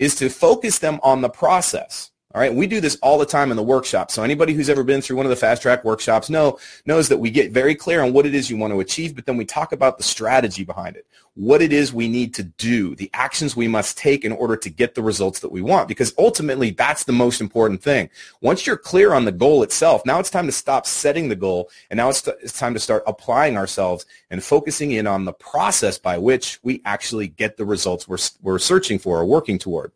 is 0.00 0.16
to 0.16 0.28
focus 0.28 0.80
them 0.80 0.98
on 1.04 1.20
the 1.20 1.30
process. 1.30 2.10
All 2.34 2.42
right. 2.42 2.54
We 2.54 2.66
do 2.66 2.82
this 2.82 2.96
all 2.96 3.16
the 3.16 3.24
time 3.24 3.50
in 3.50 3.56
the 3.56 3.62
workshop. 3.62 4.10
So 4.10 4.22
anybody 4.22 4.52
who's 4.52 4.68
ever 4.68 4.84
been 4.84 5.00
through 5.00 5.16
one 5.16 5.24
of 5.24 5.30
the 5.30 5.36
fast 5.36 5.62
track 5.62 5.82
workshops 5.82 6.28
know, 6.28 6.58
knows 6.84 7.08
that 7.08 7.16
we 7.16 7.30
get 7.30 7.52
very 7.52 7.74
clear 7.74 8.02
on 8.02 8.12
what 8.12 8.26
it 8.26 8.34
is 8.34 8.50
you 8.50 8.58
want 8.58 8.70
to 8.74 8.80
achieve, 8.80 9.14
but 9.14 9.24
then 9.24 9.38
we 9.38 9.46
talk 9.46 9.72
about 9.72 9.96
the 9.96 10.04
strategy 10.04 10.62
behind 10.62 10.94
it, 10.94 11.06
what 11.32 11.62
it 11.62 11.72
is 11.72 11.90
we 11.90 12.06
need 12.06 12.34
to 12.34 12.42
do, 12.42 12.94
the 12.96 13.08
actions 13.14 13.56
we 13.56 13.66
must 13.66 13.96
take 13.96 14.26
in 14.26 14.32
order 14.32 14.58
to 14.58 14.68
get 14.68 14.94
the 14.94 15.02
results 15.02 15.40
that 15.40 15.50
we 15.50 15.62
want, 15.62 15.88
because 15.88 16.12
ultimately 16.18 16.70
that's 16.70 17.04
the 17.04 17.12
most 17.14 17.40
important 17.40 17.82
thing. 17.82 18.10
Once 18.42 18.66
you're 18.66 18.76
clear 18.76 19.14
on 19.14 19.24
the 19.24 19.32
goal 19.32 19.62
itself, 19.62 20.04
now 20.04 20.20
it's 20.20 20.28
time 20.28 20.44
to 20.44 20.52
stop 20.52 20.84
setting 20.86 21.30
the 21.30 21.34
goal. 21.34 21.70
And 21.88 21.96
now 21.96 22.10
it's, 22.10 22.28
it's 22.42 22.58
time 22.58 22.74
to 22.74 22.80
start 22.80 23.04
applying 23.06 23.56
ourselves 23.56 24.04
and 24.30 24.44
focusing 24.44 24.92
in 24.92 25.06
on 25.06 25.24
the 25.24 25.32
process 25.32 25.96
by 25.96 26.18
which 26.18 26.60
we 26.62 26.82
actually 26.84 27.28
get 27.28 27.56
the 27.56 27.64
results 27.64 28.06
we're, 28.06 28.18
we're 28.42 28.58
searching 28.58 28.98
for 28.98 29.18
or 29.18 29.24
working 29.24 29.58
toward. 29.58 29.92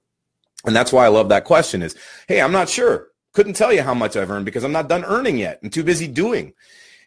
And 0.64 0.75
that's 0.76 0.92
why 0.92 1.04
I 1.04 1.09
love 1.09 1.28
that 1.31 1.45
question 1.45 1.83
is, 1.83 1.97
hey, 2.28 2.40
I'm 2.40 2.52
not 2.52 2.69
sure. 2.69 3.09
Couldn't 3.33 3.54
tell 3.54 3.73
you 3.73 3.83
how 3.83 3.95
much 3.95 4.16
I've 4.16 4.31
earned 4.31 4.45
because 4.45 4.64
I'm 4.64 4.73
not 4.73 4.88
done 4.88 5.04
earning 5.04 5.38
yet. 5.38 5.59
I'm 5.62 5.71
too 5.71 5.85
busy 5.85 6.07
doing. 6.07 6.52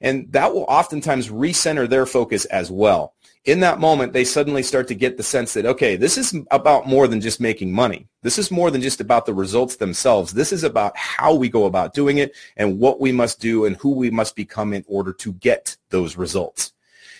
And 0.01 0.31
that 0.33 0.53
will 0.53 0.63
oftentimes 0.63 1.29
recenter 1.29 1.89
their 1.89 2.05
focus 2.05 2.45
as 2.45 2.69
well. 2.69 3.13
In 3.45 3.59
that 3.59 3.79
moment, 3.79 4.11
they 4.11 4.25
suddenly 4.25 4.63
start 4.63 4.87
to 4.87 4.95
get 4.95 5.17
the 5.17 5.23
sense 5.23 5.53
that, 5.53 5.67
okay, 5.67 5.95
this 5.95 6.17
is 6.17 6.35
about 6.49 6.87
more 6.87 7.07
than 7.07 7.21
just 7.21 7.39
making 7.39 7.71
money. 7.71 8.07
This 8.23 8.39
is 8.39 8.49
more 8.49 8.71
than 8.71 8.81
just 8.81 8.99
about 8.99 9.27
the 9.27 9.35
results 9.35 9.75
themselves. 9.75 10.33
This 10.33 10.51
is 10.51 10.63
about 10.63 10.97
how 10.97 11.35
we 11.35 11.47
go 11.47 11.65
about 11.65 11.93
doing 11.93 12.17
it 12.17 12.35
and 12.57 12.79
what 12.79 12.99
we 12.99 13.11
must 13.11 13.39
do 13.39 13.65
and 13.65 13.75
who 13.77 13.91
we 13.91 14.09
must 14.09 14.35
become 14.35 14.73
in 14.73 14.83
order 14.87 15.13
to 15.13 15.33
get 15.33 15.77
those 15.91 16.17
results. 16.17 16.73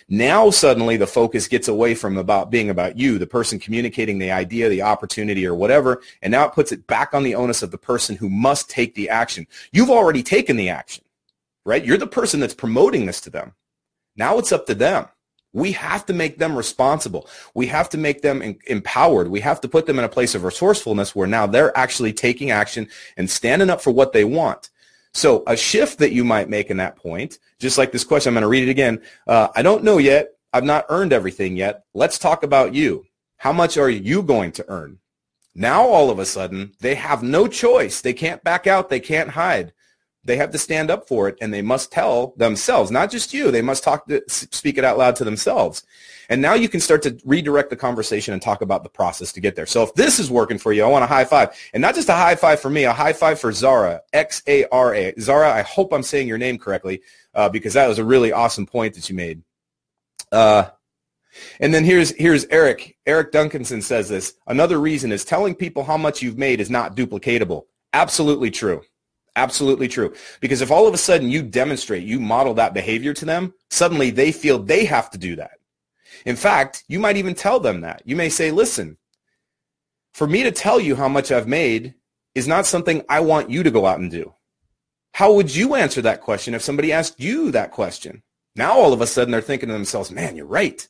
Now 0.08 0.50
suddenly 0.50 0.96
the 0.96 1.06
focus 1.06 1.48
gets 1.48 1.66
away 1.66 1.96
from 1.96 2.16
about 2.16 2.50
being 2.50 2.70
about 2.70 2.96
you, 2.96 3.18
the 3.18 3.26
person 3.26 3.58
communicating 3.58 4.18
the 4.18 4.30
idea, 4.30 4.68
the 4.68 4.82
opportunity 4.82 5.44
or 5.44 5.54
whatever, 5.54 6.00
and 6.22 6.30
now 6.30 6.46
it 6.46 6.52
puts 6.52 6.70
it 6.70 6.86
back 6.86 7.12
on 7.12 7.24
the 7.24 7.34
onus 7.34 7.62
of 7.62 7.72
the 7.72 7.78
person 7.78 8.14
who 8.14 8.30
must 8.30 8.70
take 8.70 8.94
the 8.94 9.08
action. 9.08 9.48
You've 9.72 9.90
already 9.90 10.22
taken 10.22 10.56
the 10.56 10.68
action, 10.68 11.04
right? 11.64 11.84
You're 11.84 11.98
the 11.98 12.06
person 12.06 12.38
that's 12.38 12.54
promoting 12.54 13.06
this 13.06 13.20
to 13.22 13.30
them. 13.30 13.54
Now 14.16 14.38
it's 14.38 14.52
up 14.52 14.66
to 14.66 14.74
them. 14.76 15.06
We 15.52 15.72
have 15.72 16.06
to 16.06 16.12
make 16.12 16.38
them 16.38 16.54
responsible. 16.54 17.28
We 17.54 17.66
have 17.68 17.88
to 17.88 17.98
make 17.98 18.22
them 18.22 18.42
in, 18.42 18.58
empowered. 18.66 19.28
We 19.28 19.40
have 19.40 19.60
to 19.62 19.68
put 19.68 19.86
them 19.86 19.98
in 19.98 20.04
a 20.04 20.08
place 20.08 20.34
of 20.34 20.44
resourcefulness 20.44 21.16
where 21.16 21.26
now 21.26 21.46
they're 21.46 21.76
actually 21.76 22.12
taking 22.12 22.50
action 22.50 22.88
and 23.16 23.28
standing 23.28 23.70
up 23.70 23.80
for 23.80 23.90
what 23.90 24.12
they 24.12 24.24
want. 24.24 24.70
So 25.16 25.42
a 25.46 25.56
shift 25.56 25.98
that 26.00 26.12
you 26.12 26.24
might 26.24 26.50
make 26.50 26.68
in 26.68 26.76
that 26.76 26.96
point, 26.96 27.38
just 27.58 27.78
like 27.78 27.90
this 27.90 28.04
question, 28.04 28.30
I'm 28.30 28.34
going 28.34 28.42
to 28.42 28.48
read 28.48 28.68
it 28.68 28.70
again. 28.70 29.00
Uh, 29.26 29.48
I 29.56 29.62
don't 29.62 29.82
know 29.82 29.96
yet. 29.96 30.32
I've 30.52 30.62
not 30.62 30.84
earned 30.90 31.14
everything 31.14 31.56
yet. 31.56 31.84
Let's 31.94 32.18
talk 32.18 32.42
about 32.42 32.74
you. 32.74 33.06
How 33.38 33.54
much 33.54 33.78
are 33.78 33.88
you 33.88 34.22
going 34.22 34.52
to 34.52 34.64
earn? 34.68 34.98
Now 35.54 35.86
all 35.86 36.10
of 36.10 36.18
a 36.18 36.26
sudden, 36.26 36.72
they 36.80 36.96
have 36.96 37.22
no 37.22 37.48
choice. 37.48 38.02
They 38.02 38.12
can't 38.12 38.44
back 38.44 38.66
out. 38.66 38.90
They 38.90 39.00
can't 39.00 39.30
hide. 39.30 39.72
They 40.26 40.36
have 40.36 40.50
to 40.50 40.58
stand 40.58 40.90
up 40.90 41.06
for 41.06 41.28
it 41.28 41.38
and 41.40 41.54
they 41.54 41.62
must 41.62 41.92
tell 41.92 42.34
themselves, 42.36 42.90
not 42.90 43.10
just 43.10 43.32
you. 43.32 43.50
They 43.50 43.62
must 43.62 43.84
talk 43.84 44.06
to, 44.08 44.22
speak 44.28 44.76
it 44.76 44.84
out 44.84 44.98
loud 44.98 45.16
to 45.16 45.24
themselves. 45.24 45.84
And 46.28 46.42
now 46.42 46.54
you 46.54 46.68
can 46.68 46.80
start 46.80 47.02
to 47.02 47.16
redirect 47.24 47.70
the 47.70 47.76
conversation 47.76 48.34
and 48.34 48.42
talk 48.42 48.60
about 48.60 48.82
the 48.82 48.88
process 48.88 49.32
to 49.32 49.40
get 49.40 49.54
there. 49.54 49.66
So 49.66 49.84
if 49.84 49.94
this 49.94 50.18
is 50.18 50.30
working 50.30 50.58
for 50.58 50.72
you, 50.72 50.84
I 50.84 50.88
want 50.88 51.04
a 51.04 51.06
high 51.06 51.24
five. 51.24 51.50
And 51.72 51.80
not 51.80 51.94
just 51.94 52.08
a 52.08 52.14
high 52.14 52.34
five 52.34 52.60
for 52.60 52.68
me, 52.68 52.84
a 52.84 52.92
high 52.92 53.12
five 53.12 53.38
for 53.38 53.52
Zara, 53.52 54.02
X-A-R-A. 54.12 55.14
Zara, 55.20 55.52
I 55.52 55.62
hope 55.62 55.92
I'm 55.92 56.02
saying 56.02 56.26
your 56.26 56.38
name 56.38 56.58
correctly 56.58 57.02
uh, 57.34 57.48
because 57.48 57.74
that 57.74 57.86
was 57.86 57.98
a 57.98 58.04
really 58.04 58.32
awesome 58.32 58.66
point 58.66 58.94
that 58.94 59.08
you 59.08 59.14
made. 59.14 59.42
Uh, 60.32 60.64
and 61.60 61.72
then 61.72 61.84
here's 61.84 62.10
here's 62.16 62.46
Eric. 62.46 62.96
Eric 63.06 63.30
Duncanson 63.30 63.82
says 63.82 64.08
this. 64.08 64.34
Another 64.46 64.80
reason 64.80 65.12
is 65.12 65.24
telling 65.24 65.54
people 65.54 65.84
how 65.84 65.96
much 65.96 66.22
you've 66.22 66.38
made 66.38 66.60
is 66.60 66.70
not 66.70 66.96
duplicatable. 66.96 67.64
Absolutely 67.92 68.50
true. 68.50 68.82
Absolutely 69.36 69.86
true. 69.86 70.14
Because 70.40 70.62
if 70.62 70.70
all 70.70 70.88
of 70.88 70.94
a 70.94 70.98
sudden 70.98 71.30
you 71.30 71.42
demonstrate, 71.42 72.04
you 72.04 72.18
model 72.18 72.54
that 72.54 72.74
behavior 72.74 73.12
to 73.14 73.24
them, 73.26 73.52
suddenly 73.70 74.10
they 74.10 74.32
feel 74.32 74.58
they 74.58 74.86
have 74.86 75.10
to 75.10 75.18
do 75.18 75.36
that. 75.36 75.58
In 76.24 76.36
fact, 76.36 76.82
you 76.88 76.98
might 76.98 77.18
even 77.18 77.34
tell 77.34 77.60
them 77.60 77.82
that. 77.82 78.02
You 78.06 78.16
may 78.16 78.30
say, 78.30 78.50
listen, 78.50 78.96
for 80.14 80.26
me 80.26 80.42
to 80.42 80.50
tell 80.50 80.80
you 80.80 80.96
how 80.96 81.08
much 81.08 81.30
I've 81.30 81.46
made 81.46 81.94
is 82.34 82.48
not 82.48 82.66
something 82.66 83.04
I 83.08 83.20
want 83.20 83.50
you 83.50 83.62
to 83.62 83.70
go 83.70 83.84
out 83.84 84.00
and 84.00 84.10
do. 84.10 84.32
How 85.12 85.32
would 85.34 85.54
you 85.54 85.74
answer 85.74 86.02
that 86.02 86.22
question 86.22 86.54
if 86.54 86.62
somebody 86.62 86.92
asked 86.92 87.20
you 87.20 87.50
that 87.50 87.70
question? 87.70 88.22
Now 88.54 88.72
all 88.72 88.94
of 88.94 89.02
a 89.02 89.06
sudden 89.06 89.32
they're 89.32 89.42
thinking 89.42 89.68
to 89.68 89.74
themselves, 89.74 90.10
man, 90.10 90.36
you're 90.36 90.46
right. 90.46 90.88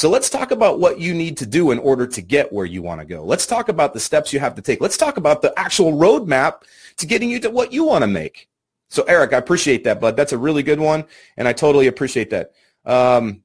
So 0.00 0.08
let's 0.08 0.30
talk 0.30 0.50
about 0.50 0.80
what 0.80 0.98
you 0.98 1.12
need 1.12 1.36
to 1.36 1.46
do 1.46 1.72
in 1.72 1.78
order 1.78 2.06
to 2.06 2.22
get 2.22 2.54
where 2.54 2.64
you 2.64 2.80
want 2.80 3.02
to 3.02 3.06
go. 3.06 3.22
Let's 3.22 3.44
talk 3.44 3.68
about 3.68 3.92
the 3.92 4.00
steps 4.00 4.32
you 4.32 4.40
have 4.40 4.54
to 4.54 4.62
take. 4.62 4.80
Let's 4.80 4.96
talk 4.96 5.18
about 5.18 5.42
the 5.42 5.52
actual 5.58 5.92
roadmap 5.92 6.62
to 6.96 7.06
getting 7.06 7.28
you 7.28 7.38
to 7.40 7.50
what 7.50 7.70
you 7.70 7.84
want 7.84 8.00
to 8.00 8.06
make. 8.06 8.48
So 8.88 9.02
Eric, 9.02 9.34
I 9.34 9.36
appreciate 9.36 9.84
that, 9.84 10.00
bud. 10.00 10.16
That's 10.16 10.32
a 10.32 10.38
really 10.38 10.62
good 10.62 10.80
one, 10.80 11.04
and 11.36 11.46
I 11.46 11.52
totally 11.52 11.86
appreciate 11.86 12.30
that. 12.30 12.52
Um, 12.86 13.42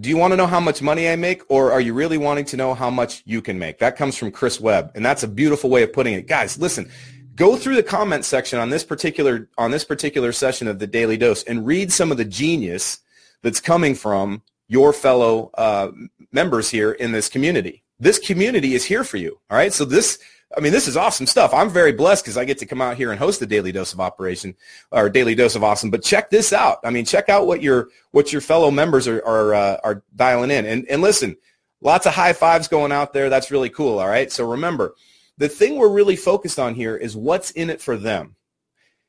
do 0.00 0.08
you 0.08 0.16
want 0.16 0.32
to 0.32 0.38
know 0.38 0.46
how 0.46 0.58
much 0.58 0.80
money 0.80 1.06
I 1.06 1.16
make, 1.16 1.42
or 1.50 1.70
are 1.70 1.82
you 1.82 1.92
really 1.92 2.16
wanting 2.16 2.46
to 2.46 2.56
know 2.56 2.72
how 2.72 2.88
much 2.88 3.22
you 3.26 3.42
can 3.42 3.58
make? 3.58 3.80
That 3.80 3.98
comes 3.98 4.16
from 4.16 4.30
Chris 4.30 4.58
Webb, 4.58 4.92
and 4.94 5.04
that's 5.04 5.22
a 5.22 5.28
beautiful 5.28 5.68
way 5.68 5.82
of 5.82 5.92
putting 5.92 6.14
it. 6.14 6.26
Guys, 6.26 6.56
listen, 6.56 6.90
go 7.34 7.56
through 7.56 7.76
the 7.76 7.82
comment 7.82 8.24
section 8.24 8.58
on 8.58 8.70
this 8.70 8.84
particular 8.84 9.50
on 9.58 9.70
this 9.70 9.84
particular 9.84 10.32
session 10.32 10.66
of 10.66 10.78
the 10.78 10.86
Daily 10.86 11.18
Dose 11.18 11.42
and 11.42 11.66
read 11.66 11.92
some 11.92 12.10
of 12.10 12.16
the 12.16 12.24
genius 12.24 13.00
that's 13.42 13.60
coming 13.60 13.94
from 13.94 14.40
your 14.68 14.92
fellow 14.92 15.50
uh, 15.54 15.90
members 16.30 16.70
here 16.70 16.92
in 16.92 17.12
this 17.12 17.28
community. 17.28 17.82
This 17.98 18.18
community 18.18 18.74
is 18.74 18.84
here 18.84 19.02
for 19.02 19.16
you. 19.16 19.40
All 19.50 19.56
right. 19.56 19.72
So 19.72 19.84
this, 19.84 20.18
I 20.56 20.60
mean, 20.60 20.72
this 20.72 20.86
is 20.86 20.96
awesome 20.96 21.26
stuff. 21.26 21.52
I'm 21.52 21.70
very 21.70 21.92
blessed 21.92 22.24
because 22.24 22.36
I 22.36 22.44
get 22.44 22.58
to 22.58 22.66
come 22.66 22.80
out 22.80 22.96
here 22.96 23.10
and 23.10 23.18
host 23.18 23.40
the 23.40 23.46
Daily 23.46 23.72
Dose 23.72 23.92
of 23.92 24.00
Operation 24.00 24.54
or 24.92 25.10
Daily 25.10 25.34
Dose 25.34 25.56
of 25.56 25.64
Awesome. 25.64 25.90
But 25.90 26.04
check 26.04 26.30
this 26.30 26.52
out. 26.52 26.78
I 26.84 26.90
mean, 26.90 27.04
check 27.04 27.28
out 27.28 27.46
what 27.46 27.62
your 27.62 27.88
what 28.12 28.32
your 28.32 28.40
fellow 28.40 28.70
members 28.70 29.08
are 29.08 29.24
are, 29.24 29.54
uh, 29.54 29.76
are 29.82 30.02
dialing 30.14 30.50
in. 30.50 30.64
And 30.64 30.86
and 30.88 31.02
listen, 31.02 31.36
lots 31.80 32.06
of 32.06 32.14
high 32.14 32.34
fives 32.34 32.68
going 32.68 32.92
out 32.92 33.12
there. 33.12 33.30
That's 33.30 33.50
really 33.50 33.70
cool. 33.70 33.98
All 33.98 34.08
right. 34.08 34.30
So 34.30 34.48
remember, 34.48 34.94
the 35.38 35.48
thing 35.48 35.76
we're 35.76 35.88
really 35.88 36.16
focused 36.16 36.58
on 36.58 36.74
here 36.74 36.96
is 36.96 37.16
what's 37.16 37.50
in 37.52 37.70
it 37.70 37.80
for 37.80 37.96
them 37.96 38.36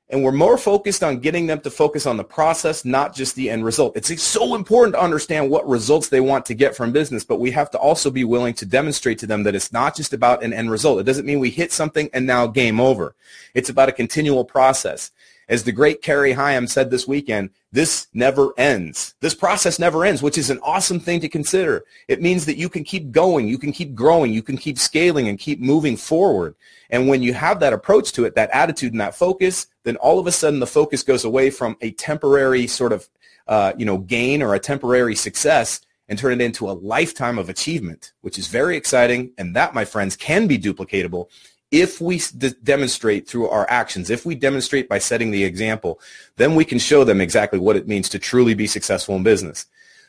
and 0.10 0.24
we're 0.24 0.32
more 0.32 0.58
focused 0.58 1.04
on 1.04 1.20
getting 1.20 1.46
them 1.46 1.62
to 1.62 1.70
focus 1.70 2.08
on 2.08 2.18
the 2.18 2.24
process, 2.24 2.84
not 2.84 3.13
just 3.13 3.36
the 3.36 3.50
end 3.50 3.63
result. 3.63 3.96
It's 3.96 4.22
so 4.24 4.56
important 4.56 4.96
to 4.96 5.01
understand 5.01 5.51
what 5.51 5.68
results 5.68 6.10
they 6.10 6.20
want 6.20 6.48
to 6.48 6.56
get 6.56 6.75
from 6.75 6.92
business, 6.92 7.24
but 7.24 7.39
we 7.39 7.51
have 7.51 7.70
to 7.72 7.78
also 7.78 8.10
be 8.10 8.24
willing 8.24 8.56
to 8.56 8.66
demonstrate 8.66 9.20
to 9.20 9.28
them 9.28 9.44
that 9.44 9.54
it's 9.54 9.72
not 9.72 9.96
just 9.96 10.12
about 10.12 10.44
an 10.44 10.51
end 10.51 10.72
result. 10.72 11.00
It 11.00 11.04
doesn't 11.04 11.28
mean 11.28 11.39
we 11.39 11.51
hit 11.51 11.72
something 11.72 12.10
and 12.12 12.25
now 12.25 12.48
game 12.48 12.80
over. 12.80 13.13
It's 13.54 13.70
about 13.70 13.89
a 13.89 13.94
continual 13.94 14.46
process. 14.46 15.12
As 15.50 15.63
the 15.63 15.72
great 15.72 16.03
Carrie 16.03 16.35
Hyam 16.35 16.70
said 16.70 16.92
this 16.92 17.07
weekend, 17.07 17.50
this 17.72 18.07
never 18.14 18.53
ends. 18.55 19.16
This 19.20 19.33
process 19.33 19.79
never 19.79 20.05
ends, 20.05 20.22
which 20.22 20.38
is 20.38 20.51
an 20.51 20.59
awesome 20.62 21.00
thing 21.00 21.20
to 21.22 21.27
consider. 21.27 21.83
It 22.07 22.22
means 22.22 22.46
that 22.46 22.57
you 22.57 22.70
can 22.70 22.83
keep 22.83 23.12
going, 23.12 23.48
you 23.48 23.57
can 23.57 23.72
keep 23.72 23.96
growing, 23.96 24.31
you 24.31 24.44
can 24.44 24.57
keep 24.57 24.77
scaling 24.77 25.27
and 25.27 25.40
keep 25.40 25.59
moving 25.59 25.98
forward. 25.98 26.53
And 26.92 27.07
when 27.07 27.24
you 27.24 27.33
have 27.33 27.59
that 27.62 27.74
approach 27.74 28.12
to 28.14 28.25
it, 28.25 28.35
that 28.35 28.51
attitude 28.51 28.94
and 28.94 29.01
that 29.01 29.16
focus, 29.16 29.66
then 29.83 29.96
all 29.98 30.20
of 30.20 30.27
a 30.27 30.31
sudden 30.31 30.59
the 30.59 30.68
focus 30.68 31.01
goes 31.01 31.25
away 31.25 31.50
from 31.50 31.77
a 31.81 31.92
temporary 31.92 32.68
sort 32.68 32.94
of 32.94 33.09
uh, 33.48 33.74
you 33.75 33.85
know 33.85 33.98
gain 33.98 34.44
or 34.44 34.53
a 34.53 34.59
temporary 34.59 35.16
success 35.16 35.81
and 36.07 36.20
turn 36.20 36.33
it 36.33 36.44
into 36.44 36.70
a 36.70 36.74
lifetime 36.74 37.40
of 37.40 37.50
achievement, 37.50 38.14
which 38.22 38.38
is 38.38 38.48
very 38.48 38.77
exciting. 38.77 39.31
And 39.38 39.55
that, 39.55 39.74
my 39.74 39.85
friends, 39.85 40.16
can 40.16 40.48
be 40.48 40.59
duplicatable 40.59 41.27
if 41.72 42.01
we 42.01 42.22
d- 42.38 42.53
demonstrate 42.64 43.27
through 43.27 43.48
our 43.50 43.70
actions, 43.70 44.10
if 44.10 44.25
we 44.25 44.36
demonstrate 44.36 44.90
by 44.90 44.98
setting 44.98 45.32
the 45.32 45.44
example, 45.44 46.00
then 46.38 46.55
we 46.55 46.66
can 46.66 46.79
show 46.79 47.03
them 47.03 47.22
exactly 47.22 47.60
what 47.60 47.75
it 47.75 47.88
means 47.88 48.10
to 48.10 48.20
truly 48.20 48.53
be 48.53 48.68
successful 48.68 49.16
in 49.16 49.24
business. 49.24 49.66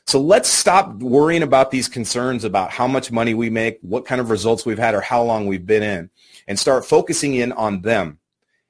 So 0.07 0.21
let's 0.21 0.49
stop 0.49 0.95
worrying 0.97 1.43
about 1.43 1.71
these 1.71 1.89
concerns 1.89 2.45
about 2.45 2.71
how 2.71 2.87
much 2.87 3.13
money 3.13 3.35
we 3.35 3.51
make, 3.51 3.79
what 3.83 4.07
kind 4.07 4.21
of 4.21 4.31
results 4.31 4.65
we've 4.65 4.79
had, 4.79 4.95
or 4.95 5.01
how 5.01 5.23
long 5.23 5.47
we've 5.47 5.67
been 5.67 5.83
in, 5.83 6.11
and 6.49 6.59
start 6.59 6.85
focusing 6.85 7.35
in 7.35 7.53
on 7.53 7.83
them. 7.83 8.19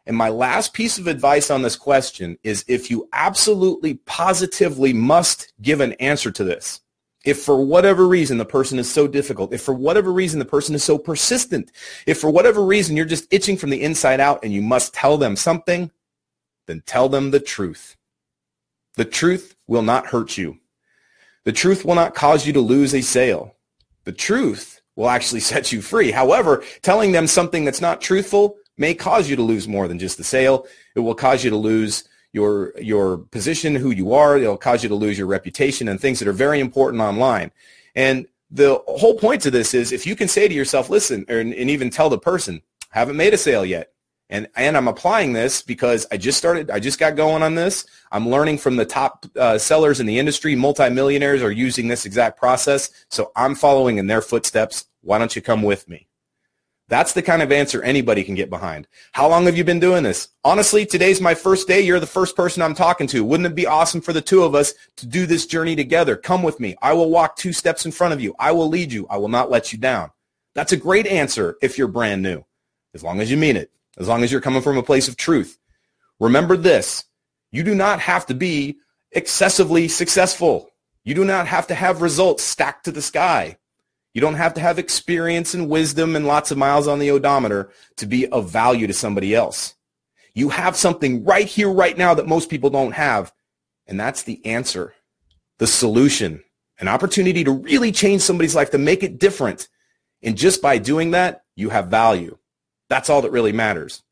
And 0.07 0.17
my 0.17 0.29
last 0.29 0.73
piece 0.73 0.99
of 0.99 1.07
advice 1.07 1.51
on 1.51 1.63
this 1.63 1.77
question 1.77 2.37
is 2.43 2.65
if 2.67 2.91
you 2.91 3.09
absolutely 3.13 3.95
positively 4.07 4.93
must 4.93 5.53
give 5.63 5.81
an 5.81 5.93
answer 5.95 6.33
to 6.33 6.43
this, 6.43 6.81
if 7.25 7.43
for 7.43 7.63
whatever 7.63 8.07
reason 8.07 8.39
the 8.39 8.45
person 8.45 8.79
is 8.79 8.91
so 8.91 9.07
difficult, 9.07 9.53
if 9.53 9.63
for 9.63 9.75
whatever 9.75 10.13
reason 10.13 10.39
the 10.39 10.45
person 10.45 10.75
is 10.75 10.83
so 10.83 10.97
persistent, 10.97 11.71
if 12.07 12.19
for 12.19 12.31
whatever 12.31 12.65
reason 12.65 12.97
you're 12.97 13.05
just 13.05 13.33
itching 13.33 13.57
from 13.57 13.71
the 13.71 13.83
inside 13.83 14.21
out 14.21 14.41
and 14.43 14.53
you 14.53 14.63
must 14.63 14.95
tell 14.95 15.19
them 15.19 15.37
something, 15.37 15.91
then 16.67 16.83
tell 16.87 17.09
them 17.09 17.31
the 17.31 17.41
truth. 17.41 17.97
The 18.97 19.05
truth 19.05 19.55
will 19.67 19.83
not 19.83 20.07
hurt 20.07 20.39
you. 20.39 20.59
The 21.45 21.53
truth 21.53 21.85
will 21.85 21.95
not 21.95 22.15
cause 22.15 22.47
you 22.47 22.53
to 22.55 22.61
lose 22.61 22.95
a 22.95 23.03
sale. 23.03 23.55
The 24.05 24.13
truth 24.13 24.81
will 24.97 25.09
actually 25.09 25.41
set 25.51 25.73
you 25.73 25.83
free. 25.83 26.11
However, 26.11 26.65
telling 26.83 27.13
them 27.13 27.27
something 27.27 27.65
that's 27.65 27.81
not 27.81 28.01
truthful 28.01 28.57
may 28.79 28.95
cause 28.95 29.29
you 29.29 29.37
to 29.37 29.43
lose 29.43 29.69
more 29.69 29.89
than 29.89 29.99
just 29.99 30.17
the 30.17 30.25
sale. 30.25 30.67
It 30.95 31.01
will 31.01 31.15
cause 31.15 31.45
you 31.45 31.51
to 31.51 31.57
lose 31.57 32.05
your 32.33 32.73
your 32.81 33.19
position, 33.19 33.75
who 33.75 33.91
you 33.91 34.13
are. 34.15 34.39
It'll 34.39 34.57
cause 34.57 34.83
you 34.83 34.89
to 34.89 34.95
lose 34.95 35.19
your 35.19 35.27
reputation 35.27 35.89
and 35.89 36.01
things 36.01 36.19
that 36.19 36.29
are 36.29 36.33
very 36.33 36.61
important 36.61 37.03
online. 37.03 37.51
And 37.95 38.27
the 38.51 38.83
whole 38.87 39.15
point 39.15 39.43
to 39.43 39.51
this 39.51 39.75
is 39.75 39.93
if 39.93 40.07
you 40.07 40.17
can 40.17 40.29
say 40.29 40.49
to 40.49 40.55
yourself, 40.55 40.91
listen, 40.91 41.25
and, 41.29 41.53
and 41.55 41.71
even 41.71 41.91
tell 41.91 42.09
the 42.09 42.19
person, 42.19 42.63
haven't 42.91 43.17
made 43.17 43.35
a 43.35 43.39
sale 43.39 43.65
yet. 43.65 43.93
And, 44.29 44.49
and 44.55 44.77
I'm 44.77 44.87
applying 44.87 45.33
this 45.33 45.61
because 45.61 46.07
I 46.13 46.17
just 46.17 46.39
started, 46.39 46.71
I 46.71 46.79
just 46.79 47.01
got 47.01 47.17
going 47.17 47.43
on 47.43 47.57
this. 47.57 47.85
I'm 48.13 48.29
learning 48.29 48.59
from 48.59 48.77
the 48.77 48.85
top 48.85 49.27
uh, 49.37 49.59
sellers 49.59 49.99
in 49.99 50.07
the 50.07 50.21
industry. 50.21 50.55
Multimillionaires 50.55 51.43
are 51.43 51.51
using 51.51 51.89
this 51.89 52.07
exact 52.07 52.39
process. 52.39 52.91
So 53.09 53.33
I'm 53.35 53.57
following 53.57 53.99
in 53.99 54.07
their 54.07 54.23
footsteps. 54.23 54.87
Why 55.01 55.19
don't 55.19 55.35
you 55.35 55.43
come 55.43 55.63
with 55.63 55.89
me? 55.89 56.07
That's 56.91 57.13
the 57.13 57.23
kind 57.23 57.41
of 57.41 57.53
answer 57.53 57.81
anybody 57.83 58.25
can 58.25 58.35
get 58.35 58.51
behind. 58.51 58.89
How 59.13 59.29
long 59.29 59.45
have 59.45 59.57
you 59.57 59.63
been 59.63 59.79
doing 59.79 60.03
this? 60.03 60.29
Honestly, 60.43 60.85
today's 60.85 61.21
my 61.21 61.37
first 61.37 61.69
day. 61.69 61.81
You're 61.81 62.01
the 62.01 62.07
first 62.07 62.35
person 62.35 62.63
I'm 62.63 62.75
talking 62.75 63.07
to. 63.07 63.25
Wouldn't 63.25 63.47
it 63.47 63.55
be 63.55 63.65
awesome 63.65 64.01
for 64.01 64.13
the 64.13 64.21
two 64.21 64.43
of 64.43 64.57
us 64.57 64.75
to 64.97 65.07
do 65.07 65.25
this 65.25 65.47
journey 65.47 65.77
together? 65.77 66.17
Come 66.17 66.43
with 66.43 66.59
me. 66.59 66.75
I 66.83 66.93
will 66.93 67.09
walk 67.09 67.37
two 67.37 67.53
steps 67.53 67.87
in 67.87 67.93
front 67.93 68.13
of 68.13 68.21
you. 68.21 68.35
I 68.41 68.51
will 68.51 68.69
lead 68.69 68.93
you. 68.93 69.07
I 69.09 69.19
will 69.19 69.29
not 69.29 69.53
let 69.53 69.73
you 69.73 69.79
down. 69.79 70.11
That's 70.57 70.73
a 70.73 70.77
great 70.77 71.07
answer 71.07 71.57
if 71.63 71.79
you're 71.79 71.87
brand 71.87 72.23
new, 72.23 72.45
as 72.93 73.05
long 73.05 73.21
as 73.21 73.31
you 73.31 73.37
mean 73.37 73.57
it, 73.57 73.71
as 73.97 74.09
long 74.09 74.25
as 74.25 74.33
you're 74.33 74.41
coming 74.41 74.61
from 74.61 74.77
a 74.77 74.83
place 74.83 75.07
of 75.07 75.17
truth. 75.17 75.59
Remember 76.19 76.57
this. 76.57 77.05
You 77.53 77.63
do 77.63 77.77
not 77.77 78.01
have 78.01 78.27
to 78.27 78.35
be 78.35 78.79
excessively 79.13 79.87
successful. 79.87 80.71
You 81.05 81.15
do 81.15 81.25
not 81.25 81.47
have 81.47 81.69
to 81.69 81.75
have 81.77 82.03
results 82.03 82.43
stacked 82.43 82.87
to 82.87 82.91
the 82.91 83.01
sky. 83.01 83.59
You 84.13 84.21
don't 84.21 84.35
have 84.35 84.55
to 84.55 84.61
have 84.61 84.79
experience 84.79 85.55
and 85.55 85.69
wisdom 85.69 86.17
and 86.17 86.27
lots 86.27 86.51
of 86.51 86.59
miles 86.59 86.89
on 86.89 86.99
the 86.99 87.11
odometer 87.11 87.71
to 87.97 88.07
be 88.07 88.27
of 88.27 88.51
value 88.51 88.87
to 88.87 88.93
somebody 88.93 89.35
else. 89.35 89.75
You 90.35 90.49
have 90.49 90.77
something 90.77 91.25
right 91.25 91.47
here, 91.47 91.71
right 91.71 91.97
now 91.97 92.15
that 92.15 92.27
most 92.27 92.51
people 92.51 92.71
don't 92.71 92.93
have. 92.93 93.33
And 93.87 93.99
that's 93.99 94.23
the 94.23 94.45
answer, 94.45 94.95
the 95.59 95.67
solution, 95.67 96.43
an 96.79 96.89
opportunity 96.89 97.45
to 97.45 97.53
really 97.53 97.93
change 97.93 98.23
somebody's 98.23 98.55
life, 98.55 98.71
to 98.71 98.79
make 98.79 99.03
it 99.03 99.19
different. 99.19 99.69
And 100.23 100.37
just 100.37 100.61
by 100.63 100.79
doing 100.79 101.13
that, 101.13 101.43
you 101.57 101.71
have 101.71 101.89
value. 101.89 102.39
That's 102.89 103.11
all 103.11 103.23
that 103.23 103.33
really 103.33 103.53
matters. 103.53 104.03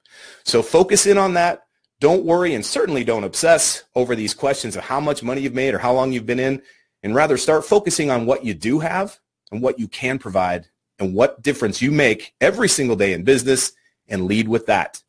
So 0.45 0.63
focus 0.63 1.07
in 1.07 1.19
on 1.19 1.35
that. 1.35 1.63
Don't 2.01 2.25
worry 2.25 2.55
and 2.55 2.65
certainly 2.65 3.03
don't 3.03 3.25
obsess 3.25 3.83
over 3.97 4.15
these 4.15 4.35
questions 4.35 4.77
of 4.77 4.85
how 4.85 5.01
much 5.01 5.23
money 5.23 5.41
you've 5.41 5.55
made 5.55 5.75
or 5.75 5.79
how 5.79 5.93
long 5.93 6.13
you've 6.13 6.27
been 6.27 6.39
in, 6.39 6.63
and 7.03 7.15
rather 7.15 7.37
start 7.37 7.65
focusing 7.65 8.11
on 8.11 8.27
what 8.27 8.45
you 8.45 8.55
do 8.55 8.79
have 8.79 9.19
and 9.51 9.63
what 9.63 9.79
you 9.79 9.89
can 9.89 10.19
provide 10.19 10.67
and 10.99 11.15
what 11.15 11.43
difference 11.43 11.81
you 11.81 11.91
make 11.91 12.35
every 12.41 12.69
single 12.69 12.97
day 12.97 13.13
in 13.13 13.23
business 13.25 13.73
and 14.09 14.27
lead 14.27 14.49
with 14.49 14.67
that. 14.67 15.03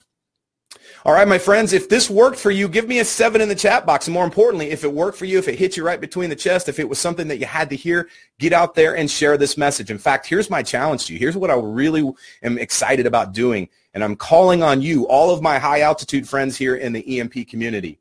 All 1.06 1.13
right, 1.13 1.28
my 1.28 1.38
friends, 1.38 1.71
if 1.71 1.88
this 1.88 2.10
worked 2.10 2.38
for 2.38 2.52
you, 2.52 2.67
give 2.67 2.88
me 2.88 2.99
a 2.99 3.06
seven 3.06 3.39
in 3.39 3.47
the 3.47 3.56
chat 3.56 3.86
box. 3.86 4.08
And 4.08 4.13
more 4.13 4.25
importantly, 4.25 4.69
if 4.71 4.84
it 4.84 4.91
worked 4.91 5.17
for 5.17 5.25
you, 5.25 5.39
if 5.39 5.47
it 5.47 5.58
hit 5.58 5.78
you 5.78 5.86
right 5.86 5.99
between 5.99 6.30
the 6.30 6.36
chest, 6.36 6.67
if 6.67 6.78
it 6.78 6.89
was 6.89 6.99
something 6.99 7.30
that 7.30 7.38
you 7.38 7.45
had 7.45 7.69
to 7.69 7.75
hear, 7.75 8.10
get 8.38 8.52
out 8.52 8.75
there 8.75 8.97
and 8.97 9.10
share 9.10 9.38
this 9.38 9.58
message. 9.58 9.91
In 9.91 9.97
fact, 9.97 10.28
here's 10.28 10.49
my 10.49 10.62
challenge 10.62 11.06
to 11.06 11.13
you. 11.13 11.19
Here's 11.19 11.38
what 11.38 11.49
I 11.49 11.56
really 11.56 12.12
am 12.43 12.58
excited 12.58 13.06
about 13.06 13.34
doing. 13.34 13.69
And 13.93 14.04
I'm 14.04 14.17
calling 14.17 14.62
on 14.62 14.82
you, 14.82 15.08
all 15.08 15.32
of 15.34 15.41
my 15.41 15.58
high 15.58 15.82
altitude 15.82 16.28
friends 16.28 16.58
here 16.58 16.75
in 16.75 16.91
the 16.91 17.19
EMP 17.19 17.47
community. 17.47 17.97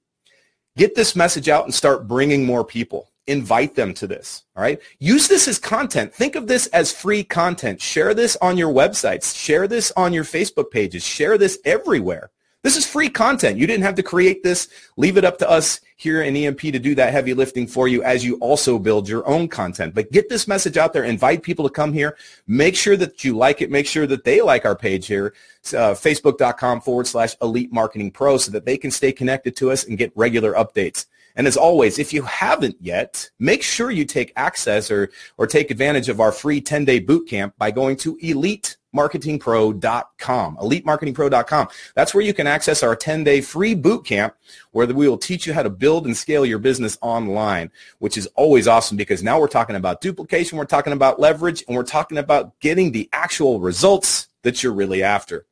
Get 0.77 0.97
this 0.97 1.15
message 1.15 1.49
out 1.49 1.65
and 1.65 1.75
start 1.75 2.09
bringing 2.09 2.45
more 2.45 2.65
people. 2.65 3.11
Invite 3.29 3.75
them 3.75 3.95
to 3.95 4.07
this. 4.07 4.45
All 4.57 4.63
right. 4.63 4.81
Use 4.99 5.29
this 5.29 5.47
as 5.47 5.59
content. 5.59 6.15
Think 6.15 6.35
of 6.35 6.47
this 6.47 6.67
as 6.69 6.91
free 6.91 7.23
content. 7.23 7.81
Share 7.81 8.15
this 8.15 8.37
on 8.43 8.57
your 8.57 8.73
websites. 8.73 9.37
Share 9.37 9.69
this 9.69 9.93
on 9.97 10.13
your 10.13 10.25
Facebook 10.25 10.71
pages. 10.71 11.05
Share 11.05 11.39
this 11.39 11.59
everywhere. 11.65 12.31
This 12.63 12.77
is 12.77 12.87
free 12.87 13.09
content. 13.09 13.57
You 13.57 13.69
didn't 13.69 13.85
have 13.85 13.95
to 13.95 14.03
create 14.03 14.43
this. 14.43 14.69
Leave 14.97 15.17
it 15.17 15.25
up 15.25 15.39
to 15.39 15.49
us 15.49 15.81
here 15.95 16.23
in 16.23 16.37
EMP 16.37 16.61
to 16.61 16.79
do 16.79 16.95
that 16.97 17.13
heavy 17.13 17.33
lifting 17.33 17.67
for 17.67 17.87
you 17.87 18.03
as 18.03 18.25
you 18.25 18.37
also 18.37 18.79
build 18.79 19.09
your 19.09 19.27
own 19.29 19.47
content. 19.47 19.95
But 19.95 20.11
get 20.11 20.29
this 20.29 20.49
message 20.49 20.77
out 20.77 20.93
there. 20.93 21.05
Invite 21.05 21.43
people 21.43 21.69
to 21.69 21.73
come 21.73 21.93
here. 21.93 22.17
Make 22.47 22.75
sure 22.75 22.97
that 22.97 23.25
you 23.25 23.37
like 23.37 23.63
it. 23.63 23.71
Make 23.71 23.87
sure 23.87 24.07
that 24.09 24.25
they 24.25 24.41
like 24.41 24.65
our 24.65 24.75
page 24.75 25.07
here, 25.07 25.35
uh, 25.69 25.95
facebook.com 25.95 26.81
forward 26.81 27.07
slash 27.07 27.37
elite 27.43 27.73
marketing 27.73 28.11
pro 28.11 28.39
so 28.39 28.51
that 28.51 28.65
they 28.65 28.77
can 28.77 28.91
stay 28.91 29.13
connected 29.13 29.55
to 29.57 29.71
us 29.71 29.85
and 29.85 29.99
get 29.99 30.13
regular 30.17 30.55
updates. 30.55 31.07
And 31.39 31.47
as 31.47 31.57
always, 31.57 31.99
if 32.01 32.13
you 32.13 32.25
haven't 32.25 32.77
yet, 32.81 33.31
make 33.39 33.63
sure 33.63 33.93
you 33.93 34.05
take 34.05 34.33
access 34.35 34.91
or, 34.91 35.09
or 35.37 35.47
take 35.47 35.71
advantage 35.71 36.09
of 36.09 36.21
our 36.21 36.33
free 36.33 36.61
10-day 36.61 36.99
boot 36.99 37.29
camp 37.29 37.55
by 37.57 37.71
going 37.71 37.97
to 37.99 38.17
elitemarketingpro.com, 38.17 40.57
elitemarketingpro.com. 40.57 41.69
That's 41.95 42.13
where 42.13 42.25
you 42.25 42.35
can 42.35 42.49
access 42.49 42.83
our 42.83 42.97
10-day 42.97 43.43
free 43.43 43.77
boot 43.77 44.05
camp 44.05 44.35
where 44.73 44.89
we 44.89 45.09
will 45.09 45.17
teach 45.17 45.47
you 45.47 45.55
how 45.55 45.63
to 45.63 45.71
build 45.71 46.07
and 46.07 46.17
scale 46.17 46.45
your 46.45 46.59
business 46.59 46.99
online, 47.03 47.71
which 48.01 48.19
is 48.19 48.27
always 48.35 48.67
awesome 48.67 48.97
because 48.97 49.23
now 49.23 49.39
we're 49.39 49.47
talking 49.47 49.77
about 49.77 50.01
duplication, 50.01 50.59
we're 50.59 50.65
talking 50.65 50.93
about 50.93 51.21
leverage, 51.21 51.63
and 51.69 51.77
we're 51.77 51.85
talking 51.85 52.19
about 52.19 52.59
getting 52.59 52.91
the 52.91 53.09
actual 53.13 53.61
results 53.61 54.27
that 54.43 54.65
you're 54.65 54.73
really 54.73 55.05
after. 55.05 55.47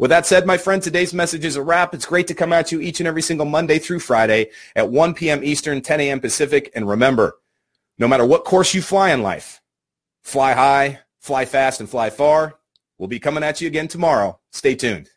With 0.00 0.08
that 0.08 0.24
said, 0.24 0.46
my 0.46 0.56
friend, 0.56 0.82
today's 0.82 1.12
message 1.12 1.44
is 1.44 1.56
a 1.56 1.62
wrap. 1.62 1.92
It's 1.92 2.06
great 2.06 2.26
to 2.28 2.34
come 2.34 2.54
at 2.54 2.72
you 2.72 2.80
each 2.80 3.00
and 3.00 3.06
every 3.06 3.20
single 3.20 3.44
Monday 3.44 3.78
through 3.78 4.00
Friday 4.00 4.48
at 4.74 4.88
1 4.88 5.12
p.m. 5.12 5.44
Eastern, 5.44 5.82
10 5.82 6.00
a.m. 6.00 6.20
Pacific. 6.20 6.72
And 6.74 6.88
remember, 6.88 7.36
no 7.98 8.08
matter 8.08 8.24
what 8.24 8.46
course 8.46 8.72
you 8.72 8.80
fly 8.80 9.10
in 9.10 9.22
life, 9.22 9.60
fly 10.22 10.54
high, 10.54 11.00
fly 11.18 11.44
fast, 11.44 11.80
and 11.80 11.88
fly 11.90 12.08
far. 12.08 12.54
We'll 12.96 13.08
be 13.08 13.20
coming 13.20 13.44
at 13.44 13.60
you 13.60 13.66
again 13.66 13.88
tomorrow. 13.88 14.40
Stay 14.52 14.74
tuned. 14.74 15.10